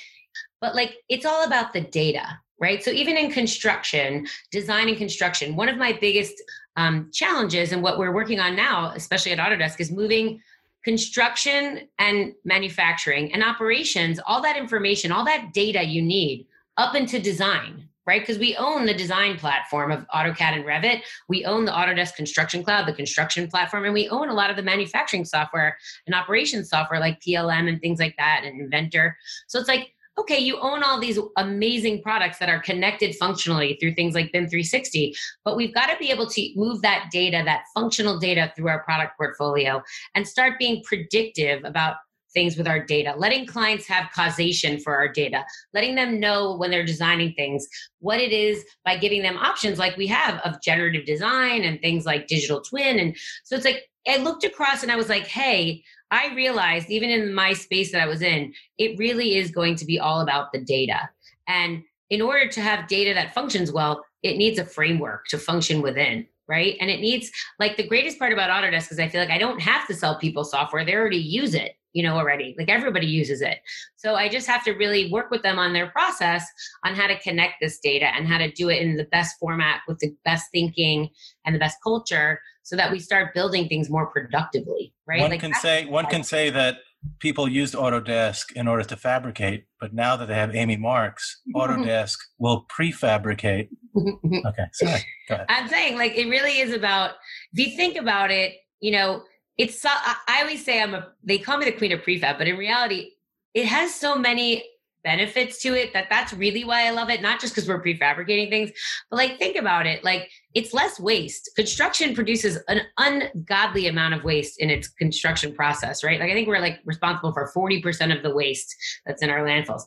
[0.61, 2.83] But like it's all about the data, right?
[2.83, 6.33] So even in construction, design and construction, one of my biggest
[6.75, 10.41] um, challenges and what we're working on now, especially at Autodesk, is moving
[10.83, 16.45] construction and manufacturing and operations, all that information, all that data you need
[16.77, 18.21] up into design, right?
[18.21, 21.01] Because we own the design platform of AutoCAD and Revit.
[21.29, 24.55] We own the Autodesk Construction Cloud, the construction platform, and we own a lot of
[24.55, 29.17] the manufacturing software and operations software like PLM and things like that and Inventor.
[29.47, 33.93] So it's like, okay, you own all these amazing products that are connected functionally through
[33.93, 37.63] things like BIM 360, but we've got to be able to move that data, that
[37.73, 39.81] functional data through our product portfolio
[40.13, 41.95] and start being predictive about
[42.33, 46.71] things with our data, letting clients have causation for our data, letting them know when
[46.71, 47.67] they're designing things
[47.99, 52.05] what it is by giving them options like we have of generative design and things
[52.05, 52.99] like digital twin.
[52.99, 57.09] And so it's like, I looked across and I was like, hey, I realized even
[57.09, 60.51] in my space that I was in, it really is going to be all about
[60.51, 61.09] the data.
[61.47, 65.81] And in order to have data that functions well, it needs a framework to function
[65.81, 66.75] within right?
[66.81, 69.61] And it needs like the greatest part about Autodesk is I feel like I don't
[69.61, 72.55] have to sell people software; they already use it you know, already.
[72.57, 73.59] Like everybody uses it.
[73.95, 76.45] So I just have to really work with them on their process
[76.83, 79.81] on how to connect this data and how to do it in the best format
[79.87, 81.09] with the best thinking
[81.45, 85.21] and the best culture so that we start building things more productively, right?
[85.21, 86.77] One like can say one can say that
[87.19, 92.17] people used Autodesk in order to fabricate, but now that they have Amy Marks, Autodesk
[92.39, 93.69] will prefabricate.
[93.97, 95.05] okay, sorry.
[95.29, 95.45] Go ahead.
[95.49, 97.11] I'm saying like it really is about
[97.53, 99.23] if you think about it, you know,
[99.57, 102.47] it's so, I always say I'm a they call me the queen of prefab, but
[102.47, 103.11] in reality,
[103.53, 104.63] it has so many
[105.03, 107.21] benefits to it that that's really why I love it.
[107.21, 108.71] Not just because we're prefabricating things,
[109.09, 110.03] but like think about it.
[110.03, 111.51] Like it's less waste.
[111.55, 116.19] Construction produces an ungodly amount of waste in its construction process, right?
[116.19, 118.75] Like I think we're like responsible for 40% of the waste
[119.05, 119.83] that's in our landfills.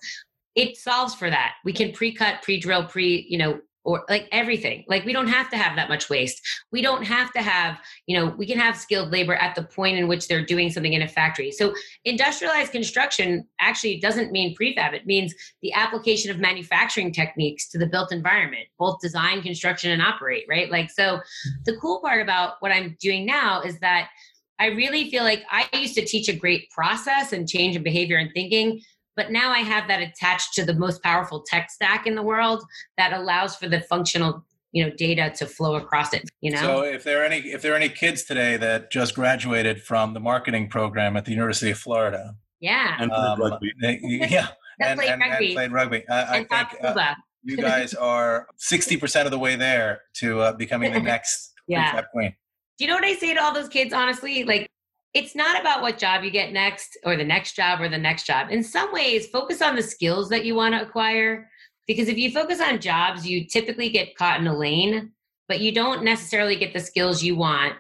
[0.55, 1.55] It solves for that.
[1.65, 4.85] We can pre-cut, pre-drill, pre, you know, or like everything.
[4.89, 6.41] Like we don't have to have that much waste.
[6.73, 9.99] We don't have to have you know we can have skilled labor at the point
[9.99, 11.51] in which they're doing something in a factory.
[11.51, 11.75] So
[12.05, 14.93] industrialized construction actually doesn't mean prefab.
[14.93, 20.03] It means the application of manufacturing techniques to the built environment both design construction and
[20.03, 20.71] operate right?
[20.71, 21.21] Like so
[21.65, 24.09] the cool part about what i'm doing now is that
[24.59, 28.17] i really feel like i used to teach a great process and change in behavior
[28.17, 28.81] and thinking
[29.17, 32.63] but now I have that attached to the most powerful tech stack in the world
[32.99, 36.83] that allows for the functional you know data to flow across it you know so
[36.83, 40.21] if there are any if there are any kids today that just graduated from the
[40.21, 43.73] marketing program at the university of florida yeah and um, rugby.
[44.29, 44.49] Yeah
[44.81, 45.47] and, played and, rugby.
[45.47, 50.01] and played rugby i, I think uh, you guys are 60% of the way there
[50.15, 52.03] to uh, becoming the next yeah.
[52.13, 52.35] queen
[52.77, 54.69] do you know what i say to all those kids honestly like
[55.17, 58.27] it's not about what job you get next or the next job or the next
[58.27, 58.49] job.
[58.51, 61.49] In some ways, focus on the skills that you want to acquire.
[61.87, 65.13] Because if you focus on jobs, you typically get caught in a lane,
[65.49, 67.73] but you don't necessarily get the skills you want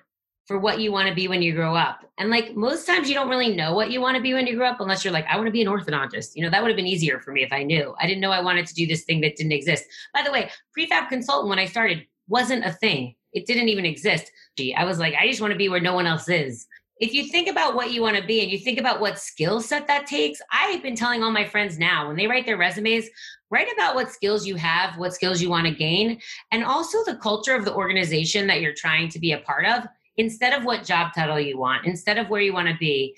[0.46, 2.06] for what you want to be when you grow up.
[2.16, 4.56] And like most times, you don't really know what you want to be when you
[4.56, 6.30] grow up unless you're like, I want to be an orthodontist.
[6.36, 7.94] You know, that would have been easier for me if I knew.
[8.00, 9.84] I didn't know I wanted to do this thing that didn't exist.
[10.14, 13.14] By the way, prefab consultant, when I started, wasn't a thing.
[13.34, 14.30] It didn't even exist.
[14.56, 16.66] Gee, I was like, I just want to be where no one else is
[16.98, 19.60] if you think about what you want to be and you think about what skill
[19.60, 23.06] set that takes, I've been telling all my friends now when they write their resumes,
[23.50, 26.18] write about what skills you have, what skills you want to gain,
[26.52, 29.84] and also the culture of the organization that you're trying to be a part of
[30.16, 33.14] instead of what job title you want, instead of where you want to be.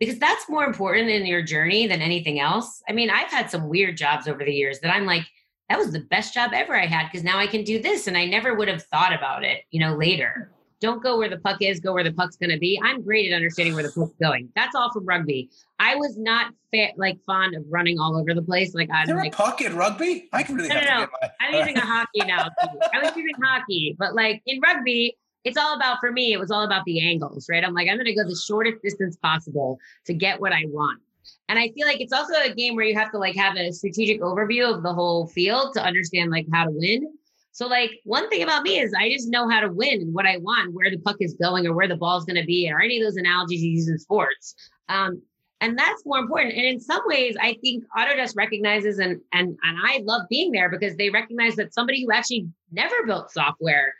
[0.00, 2.82] Because that's more important in your journey than anything else.
[2.88, 5.26] I mean, I've had some weird jobs over the years that I'm like,
[5.68, 8.08] that was the best job ever I had because now I can do this.
[8.08, 10.50] And I never would have thought about it, you know, later.
[10.80, 12.80] Don't go where the puck is, go where the puck's going to be.
[12.82, 14.48] I'm great at understanding where the puck's going.
[14.56, 15.50] That's all from rugby.
[15.78, 18.74] I was not fa- like fond of running all over the place.
[18.74, 20.28] Like I'm there like, a puck in rugby?
[20.32, 21.06] I can really no, no, no, no.
[21.20, 22.48] My- I'm using a hockey now.
[22.94, 26.32] I was using hockey, but like in rugby, it's all about for me.
[26.32, 27.64] It was all about the angles, right?
[27.64, 31.00] I'm like, I'm going to go the shortest distance possible to get what I want.
[31.48, 33.72] And I feel like it's also a game where you have to like have a
[33.72, 37.12] strategic overview of the whole field to understand like how to win.
[37.52, 40.26] So, like, one thing about me is I just know how to win and what
[40.26, 42.70] I want, where the puck is going or where the ball is going to be,
[42.70, 44.54] or any of those analogies you use in sports.
[44.88, 45.22] Um,
[45.60, 46.54] and that's more important.
[46.54, 50.70] And in some ways, I think Autodesk recognizes, and and and I love being there
[50.70, 53.94] because they recognize that somebody who actually never built software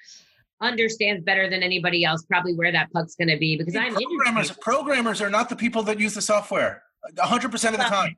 [0.63, 3.57] understands better than anybody else probably where that puck's going to be.
[3.57, 4.53] Because I'm programmers.
[4.53, 6.83] Programmers are not the people that use the software
[7.17, 8.17] 100 percent of the time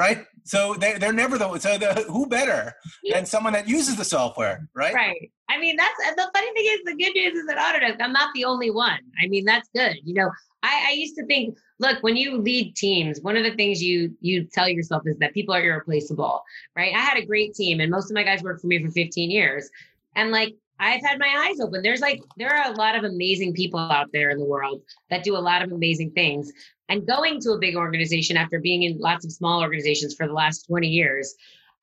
[0.00, 0.24] right?
[0.44, 2.72] So they they're never the so the, who better
[3.12, 4.94] than someone that uses the software, right?
[4.94, 5.30] Right.
[5.50, 8.30] I mean, that's the funny thing is the good news is that Autodesk, I'm not
[8.34, 9.00] the only one.
[9.22, 9.96] I mean, that's good.
[10.02, 10.30] You know,
[10.62, 14.16] I, I used to think, look, when you lead teams, one of the things you
[14.20, 16.42] you tell yourself is that people are irreplaceable,
[16.74, 16.94] right?
[16.94, 19.30] I had a great team, and most of my guys worked for me for 15
[19.30, 19.68] years,
[20.16, 21.82] and like I've had my eyes open.
[21.82, 24.80] There's like there are a lot of amazing people out there in the world
[25.10, 26.50] that do a lot of amazing things.
[26.90, 30.32] And going to a big organization after being in lots of small organizations for the
[30.32, 31.34] last 20 years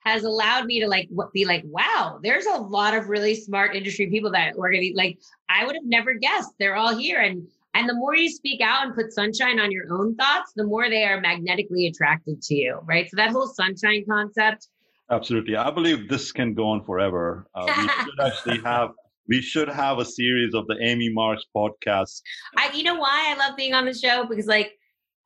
[0.06, 4.08] has allowed me to like be like, wow, there's a lot of really smart industry
[4.08, 4.94] people that organize.
[4.96, 5.18] Like
[5.50, 7.22] I would have never guessed they're all here.
[7.22, 10.64] And and the more you speak out and put sunshine on your own thoughts, the
[10.64, 13.08] more they are magnetically attracted to you, right?
[13.10, 14.68] So that whole sunshine concept.
[15.12, 17.48] Absolutely, I believe this can go on forever.
[17.54, 18.90] Uh, we should actually have
[19.28, 22.22] we should have a series of the Amy Marks podcast.
[22.58, 24.72] I, you know why I love being on the show because like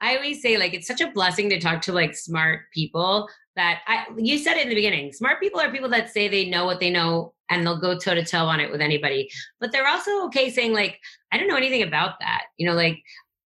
[0.02, 3.82] I always say like it's such a blessing to talk to like smart people that
[3.88, 5.14] I you said it in the beginning.
[5.14, 8.16] Smart people are people that say they know what they know and they'll go toe
[8.16, 9.30] to toe on it with anybody.
[9.60, 10.99] But they're also okay saying like
[11.32, 12.45] I don't know anything about that.
[12.58, 13.02] You know, like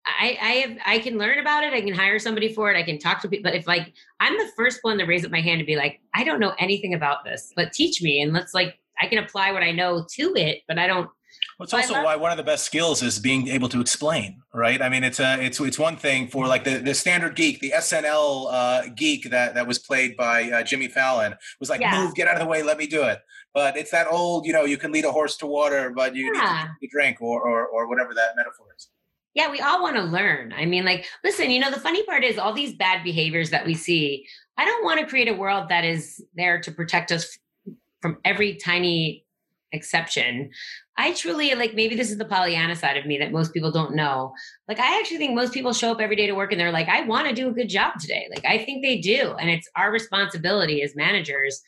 [0.06, 1.74] I, I have I can learn about it.
[1.74, 2.78] I can hire somebody for it.
[2.78, 3.50] I can talk to people.
[3.50, 6.00] But if like I'm the first one to raise up my hand to be like,
[6.14, 9.52] I don't know anything about this, but teach me and let's like I can apply
[9.52, 11.10] what I know to it, but I don't
[11.58, 14.82] well, it's also why one of the best skills is being able to explain, right?
[14.82, 17.72] I mean, it's a it's it's one thing for like the, the standard geek, the
[17.72, 22.02] SNL uh, geek that that was played by uh, Jimmy Fallon was like, yeah.
[22.02, 23.20] move, get out of the way, let me do it.
[23.54, 26.30] But it's that old, you know, you can lead a horse to water, but you
[26.36, 26.68] yeah.
[26.82, 28.90] need to drink or, or or whatever that metaphor is.
[29.34, 30.54] Yeah, we all want to learn.
[30.54, 33.66] I mean, like, listen, you know, the funny part is all these bad behaviors that
[33.66, 34.28] we see.
[34.58, 37.38] I don't want to create a world that is there to protect us
[38.02, 39.26] from every tiny
[39.74, 40.52] exception.
[40.98, 43.96] I truly like maybe this is the Pollyanna side of me that most people don't
[43.96, 44.34] know.
[44.68, 46.88] Like I actually think most people show up every day to work and they're like,
[46.88, 48.28] I want to do a good job today.
[48.30, 49.36] Like I think they do.
[49.40, 51.62] And it's our responsibility as managers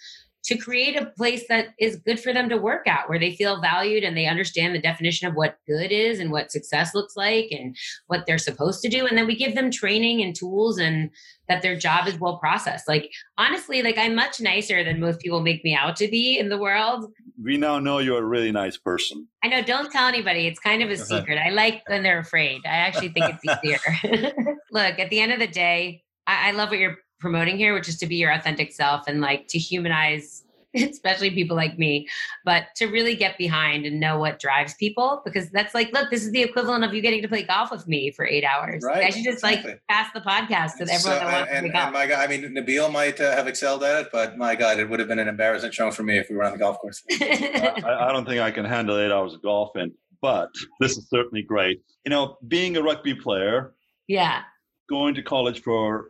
[0.45, 3.59] to create a place that is good for them to work at where they feel
[3.59, 7.47] valued and they understand the definition of what good is and what success looks like
[7.51, 7.75] and
[8.07, 9.05] what they're supposed to do.
[9.05, 11.09] And then we give them training and tools and
[11.49, 12.87] that their job is well processed.
[12.87, 16.49] Like honestly like i'm much nicer than most people make me out to be in
[16.49, 17.11] the world.
[17.41, 19.27] We now know you're a really nice person.
[19.43, 20.47] I know don't tell anybody.
[20.47, 21.37] It's kind of a secret.
[21.37, 22.61] I like when they're afraid.
[22.65, 26.69] I actually think it's easier look at the end of the day I, I love
[26.69, 30.43] what you're promoting here, which is to be your authentic self and like to humanize
[30.75, 32.07] especially people like me,
[32.43, 36.23] but to really get behind and know what drives people because that's like, look, this
[36.23, 38.83] is the equivalent of you getting to play golf with me for eight hours.
[38.85, 39.05] Right.
[39.05, 39.71] I should just exactly.
[39.71, 41.93] like pass the podcast to everyone so, that wants and, to play golf.
[41.93, 44.89] My God, I mean, Nabil might uh, have excelled at it, but my God, it
[44.89, 47.03] would have been an embarrassing show for me if we were on the golf course.
[47.11, 50.49] I, I don't think I can handle eight hours of golfing, but
[50.79, 51.81] this is certainly great.
[52.05, 53.73] You know, being a rugby player.
[54.07, 54.41] Yeah.
[54.89, 56.07] Going to college for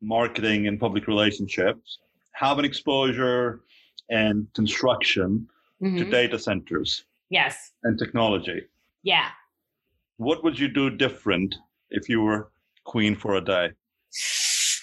[0.00, 1.98] marketing and public relationships,
[2.32, 3.60] have an exposure
[4.10, 5.48] and construction
[5.82, 5.96] mm-hmm.
[5.96, 7.04] to data centers.
[7.30, 7.72] Yes.
[7.82, 8.62] And technology.
[9.02, 9.28] Yeah.
[10.18, 11.54] What would you do different
[11.90, 12.50] if you were
[12.84, 13.70] queen for a day?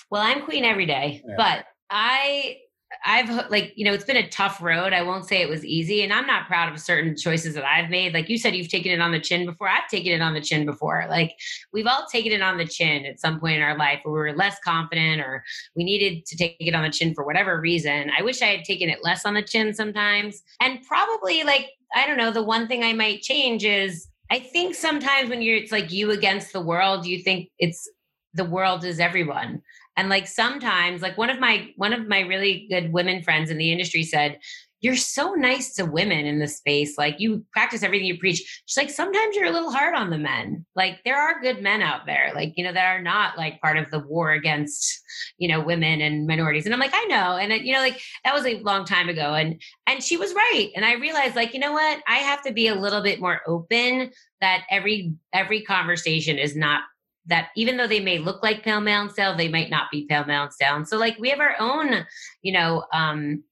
[0.09, 1.35] Well, I'm queen every day, yeah.
[1.37, 2.57] but I
[3.05, 4.93] I've like, you know, it's been a tough road.
[4.93, 6.03] I won't say it was easy.
[6.03, 8.13] And I'm not proud of certain choices that I've made.
[8.13, 9.67] Like you said, you've taken it on the chin before.
[9.67, 11.05] I've taken it on the chin before.
[11.09, 11.35] Like
[11.71, 14.19] we've all taken it on the chin at some point in our life where we
[14.19, 15.43] were less confident or
[15.75, 18.11] we needed to take it on the chin for whatever reason.
[18.17, 20.41] I wish I had taken it less on the chin sometimes.
[20.59, 24.75] And probably like, I don't know, the one thing I might change is I think
[24.75, 27.89] sometimes when you're, it's like you against the world, you think it's
[28.33, 29.61] the world is everyone
[29.97, 33.57] and like sometimes like one of my one of my really good women friends in
[33.57, 34.39] the industry said
[34.83, 36.97] you're so nice to women in this space.
[36.97, 38.61] Like you practice everything you preach.
[38.65, 40.65] She's like sometimes you're a little hard on the men.
[40.75, 43.77] Like there are good men out there like you know that are not like part
[43.77, 45.01] of the war against
[45.37, 46.65] you know women and minorities.
[46.65, 47.37] And i'm like i know.
[47.37, 49.33] And uh, you know like that was a long time ago.
[49.33, 50.69] And and she was right.
[50.75, 52.03] And i realized like you know what?
[52.05, 56.81] I have to be a little bit more open that every every conversation is not
[57.27, 60.25] that even though they may look like pale mound style, they might not be pale
[60.25, 60.75] mound style.
[60.75, 62.05] And so like we have our own,
[62.41, 63.43] you know, um,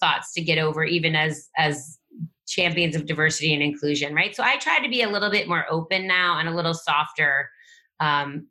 [0.00, 1.98] thoughts to get over even as as
[2.48, 4.34] champions of diversity and inclusion, right?
[4.34, 7.48] So I try to be a little bit more open now and a little softer.
[8.00, 8.48] Um,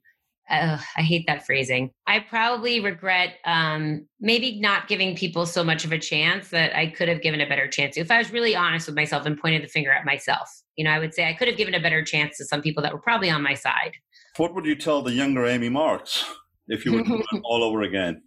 [0.49, 1.91] uh, I hate that phrasing.
[2.07, 6.87] I probably regret um, maybe not giving people so much of a chance that I
[6.87, 7.97] could have given a better chance.
[7.97, 10.91] If I was really honest with myself and pointed the finger at myself, you know,
[10.91, 13.01] I would say I could have given a better chance to some people that were
[13.01, 13.91] probably on my side.
[14.39, 16.23] What would you tell the younger Amy Marks
[16.69, 18.21] if you were to it all over again?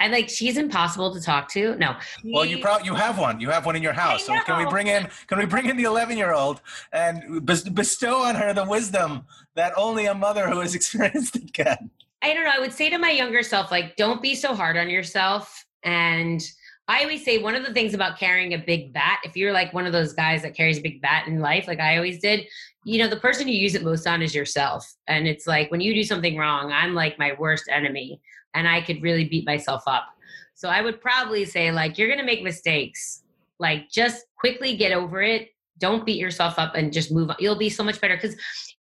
[0.00, 1.76] I like she's impossible to talk to.
[1.76, 1.94] No.
[2.24, 3.40] Well, you probably you have one.
[3.40, 4.26] You have one in your house.
[4.26, 6.60] So can we bring in can we bring in the 11 year old
[6.92, 11.88] and bestow on her the wisdom that only a mother who has experienced it can?
[12.20, 12.52] I don't know.
[12.52, 15.64] I would say to my younger self, like, don't be so hard on yourself.
[15.84, 16.42] And
[16.88, 19.72] I always say one of the things about carrying a big bat, if you're like
[19.72, 22.46] one of those guys that carries a big bat in life, like I always did,
[22.84, 24.86] you know, the person you use it most on is yourself.
[25.08, 28.20] And it's like when you do something wrong, I'm like my worst enemy
[28.52, 30.06] and I could really beat myself up.
[30.54, 33.24] So I would probably say, like, you're going to make mistakes.
[33.58, 35.48] Like, just quickly get over it.
[35.78, 37.36] Don't beat yourself up and just move on.
[37.40, 38.16] You'll be so much better.
[38.16, 38.36] Because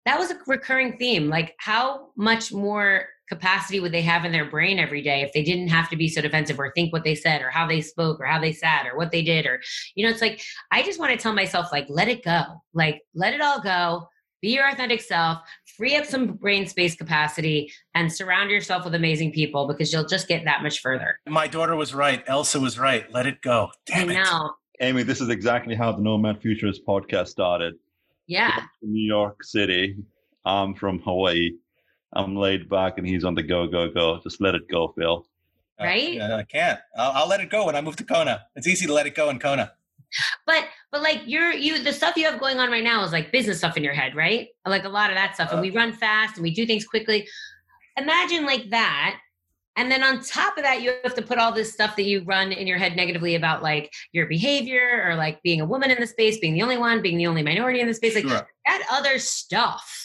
[0.05, 1.29] that was a recurring theme.
[1.29, 5.43] Like, how much more capacity would they have in their brain every day if they
[5.43, 8.19] didn't have to be so defensive or think what they said or how they spoke
[8.19, 9.61] or how they sat or what they did or
[9.95, 13.01] you know it's like i just want to tell myself like let it go like
[13.15, 14.07] let it all go
[14.41, 15.39] be your authentic self
[15.77, 20.27] free up some brain space capacity and surround yourself with amazing people because you'll just
[20.27, 21.19] get that much further.
[21.27, 22.23] My daughter was right.
[22.27, 23.11] Elsa was right.
[23.11, 23.71] Let it go.
[23.85, 24.51] Damn i know.
[24.79, 24.85] It.
[24.85, 27.75] amy this is exactly how the nomad futurist podcast started.
[28.27, 28.61] Yeah.
[28.81, 29.97] New york city.
[30.45, 31.51] I'm from hawaii
[32.15, 34.19] I'm laid back and he's on the go, go, go.
[34.23, 35.25] Just let it go, Phil.
[35.79, 36.19] Uh, right?
[36.19, 36.79] Uh, I can't.
[36.97, 38.45] I'll, I'll, let it go when I move to Kona.
[38.55, 39.73] It's easy to let it go in Kona.
[40.45, 43.31] But but like you're you the stuff you have going on right now is like
[43.31, 44.49] business stuff in your head, right?
[44.63, 45.51] Like a lot of that stuff.
[45.51, 47.27] And we run fast and we do things quickly.
[47.97, 49.19] Imagine like that
[49.75, 52.23] And then on top of that, you have to put all this stuff that you
[52.25, 55.99] run in your head negatively about like your behavior or like being a woman in
[55.99, 58.13] the space, being the only one, being the only minority in the space.
[58.13, 58.47] Like sure.
[58.67, 60.02] that other stuff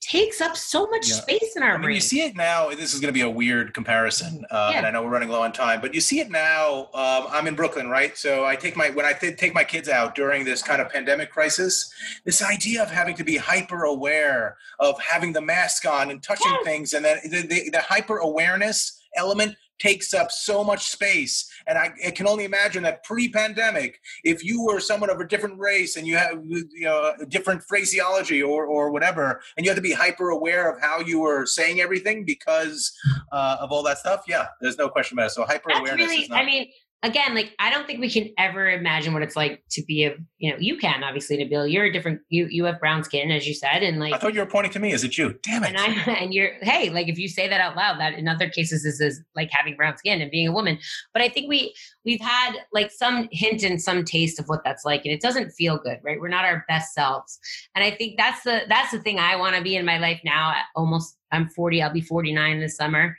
[0.00, 1.16] takes up so much yeah.
[1.16, 1.94] space in our I mean, brain.
[1.96, 2.70] You see it now.
[2.70, 4.78] This is going to be a weird comparison, uh, yeah.
[4.78, 6.88] and I know we're running low on time, but you see it now.
[6.94, 8.16] Um, I'm in Brooklyn, right?
[8.16, 10.88] So I take my when I th- take my kids out during this kind of
[10.88, 11.92] pandemic crisis.
[12.24, 16.52] This idea of having to be hyper aware of having the mask on and touching
[16.52, 16.64] yes.
[16.64, 21.50] things, and then the, the, the hyper awareness element takes up so much space.
[21.66, 25.58] And I, I, can only imagine that pre-pandemic, if you were someone of a different
[25.58, 29.76] race and you have you know a different phraseology or or whatever, and you had
[29.76, 32.92] to be hyper aware of how you were saying everything because
[33.32, 34.24] uh, of all that stuff.
[34.28, 35.30] Yeah, there's no question about it.
[35.30, 36.08] So hyper awareness.
[36.08, 36.68] Really, not- I mean,
[37.02, 40.14] again, like I don't think we can ever imagine what it's like to be a,
[40.38, 41.70] you know, you can obviously, to Nabil.
[41.70, 44.34] You're a different, you you have brown skin, as you said, and like I thought
[44.34, 45.34] you were pointing to me as a Jew.
[45.42, 45.68] Damn it!
[45.68, 48.48] And I and you're hey, like if you say that out loud, that in other
[48.48, 50.78] cases is, is like having brown skin and being a woman.
[51.12, 51.74] But I think we
[52.04, 55.50] we've had like some hint and some taste of what that's like, and it doesn't
[55.52, 56.20] feel good, right?
[56.20, 57.38] We're not our best selves,
[57.74, 60.20] and I think that's the that's the thing I want to be in my life
[60.24, 60.54] now.
[60.76, 61.82] Almost, I'm 40.
[61.82, 63.16] I'll be 49 this summer.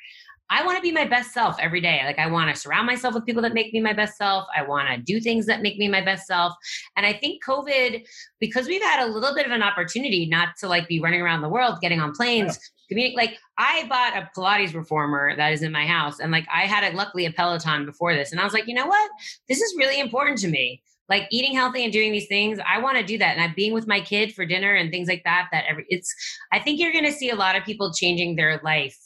[0.51, 2.01] I want to be my best self every day.
[2.03, 4.45] Like I want to surround myself with people that make me my best self.
[4.55, 6.53] I want to do things that make me my best self.
[6.97, 8.05] And I think COVID,
[8.41, 11.41] because we've had a little bit of an opportunity not to like be running around
[11.41, 13.07] the world, getting on planes, yeah.
[13.15, 16.19] like I bought a Pilates reformer that is in my house.
[16.19, 18.33] And like I had a luckily a Peloton before this.
[18.33, 19.09] And I was like, you know what?
[19.47, 22.97] This is really important to me like eating healthy and doing these things i want
[22.97, 25.49] to do that and i'm being with my kid for dinner and things like that
[25.51, 26.13] that every it's
[26.53, 28.97] i think you're going to see a lot of people changing their life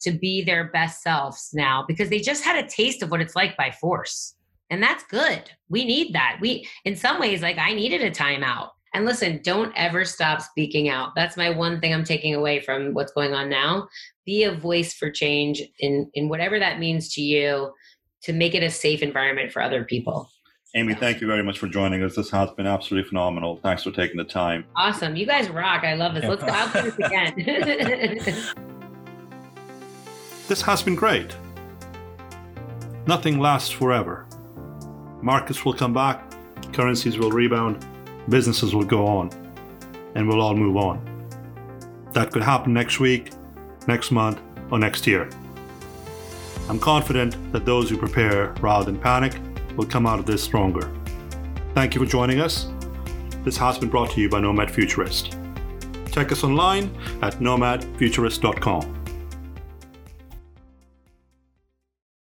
[0.00, 3.36] to be their best selves now because they just had a taste of what it's
[3.36, 4.34] like by force.
[4.70, 5.50] And that's good.
[5.68, 6.38] We need that.
[6.40, 8.70] We, in some ways, like I needed a timeout.
[8.94, 11.14] And listen, don't ever stop speaking out.
[11.16, 13.88] That's my one thing I'm taking away from what's going on now.
[14.24, 17.72] Be a voice for change in, in whatever that means to you
[18.22, 20.30] to make it a safe environment for other people.
[20.76, 22.16] Amy, thank you very much for joining us.
[22.16, 23.60] This has been absolutely phenomenal.
[23.62, 24.64] Thanks for taking the time.
[24.76, 25.14] Awesome.
[25.14, 25.84] You guys rock.
[25.84, 26.24] I love this.
[26.24, 26.48] Let's go.
[26.50, 28.64] I'll do this again.
[30.46, 31.34] This has been great.
[33.06, 34.26] Nothing lasts forever.
[35.22, 36.22] Markets will come back,
[36.74, 37.86] currencies will rebound,
[38.28, 39.30] businesses will go on,
[40.14, 41.00] and we'll all move on.
[42.12, 43.32] That could happen next week,
[43.88, 44.38] next month,
[44.70, 45.30] or next year.
[46.68, 49.34] I'm confident that those who prepare rather than panic
[49.76, 50.90] will come out of this stronger.
[51.74, 52.68] Thank you for joining us.
[53.44, 55.38] This has been brought to you by Nomad Futurist.
[56.12, 59.03] Check us online at nomadfuturist.com.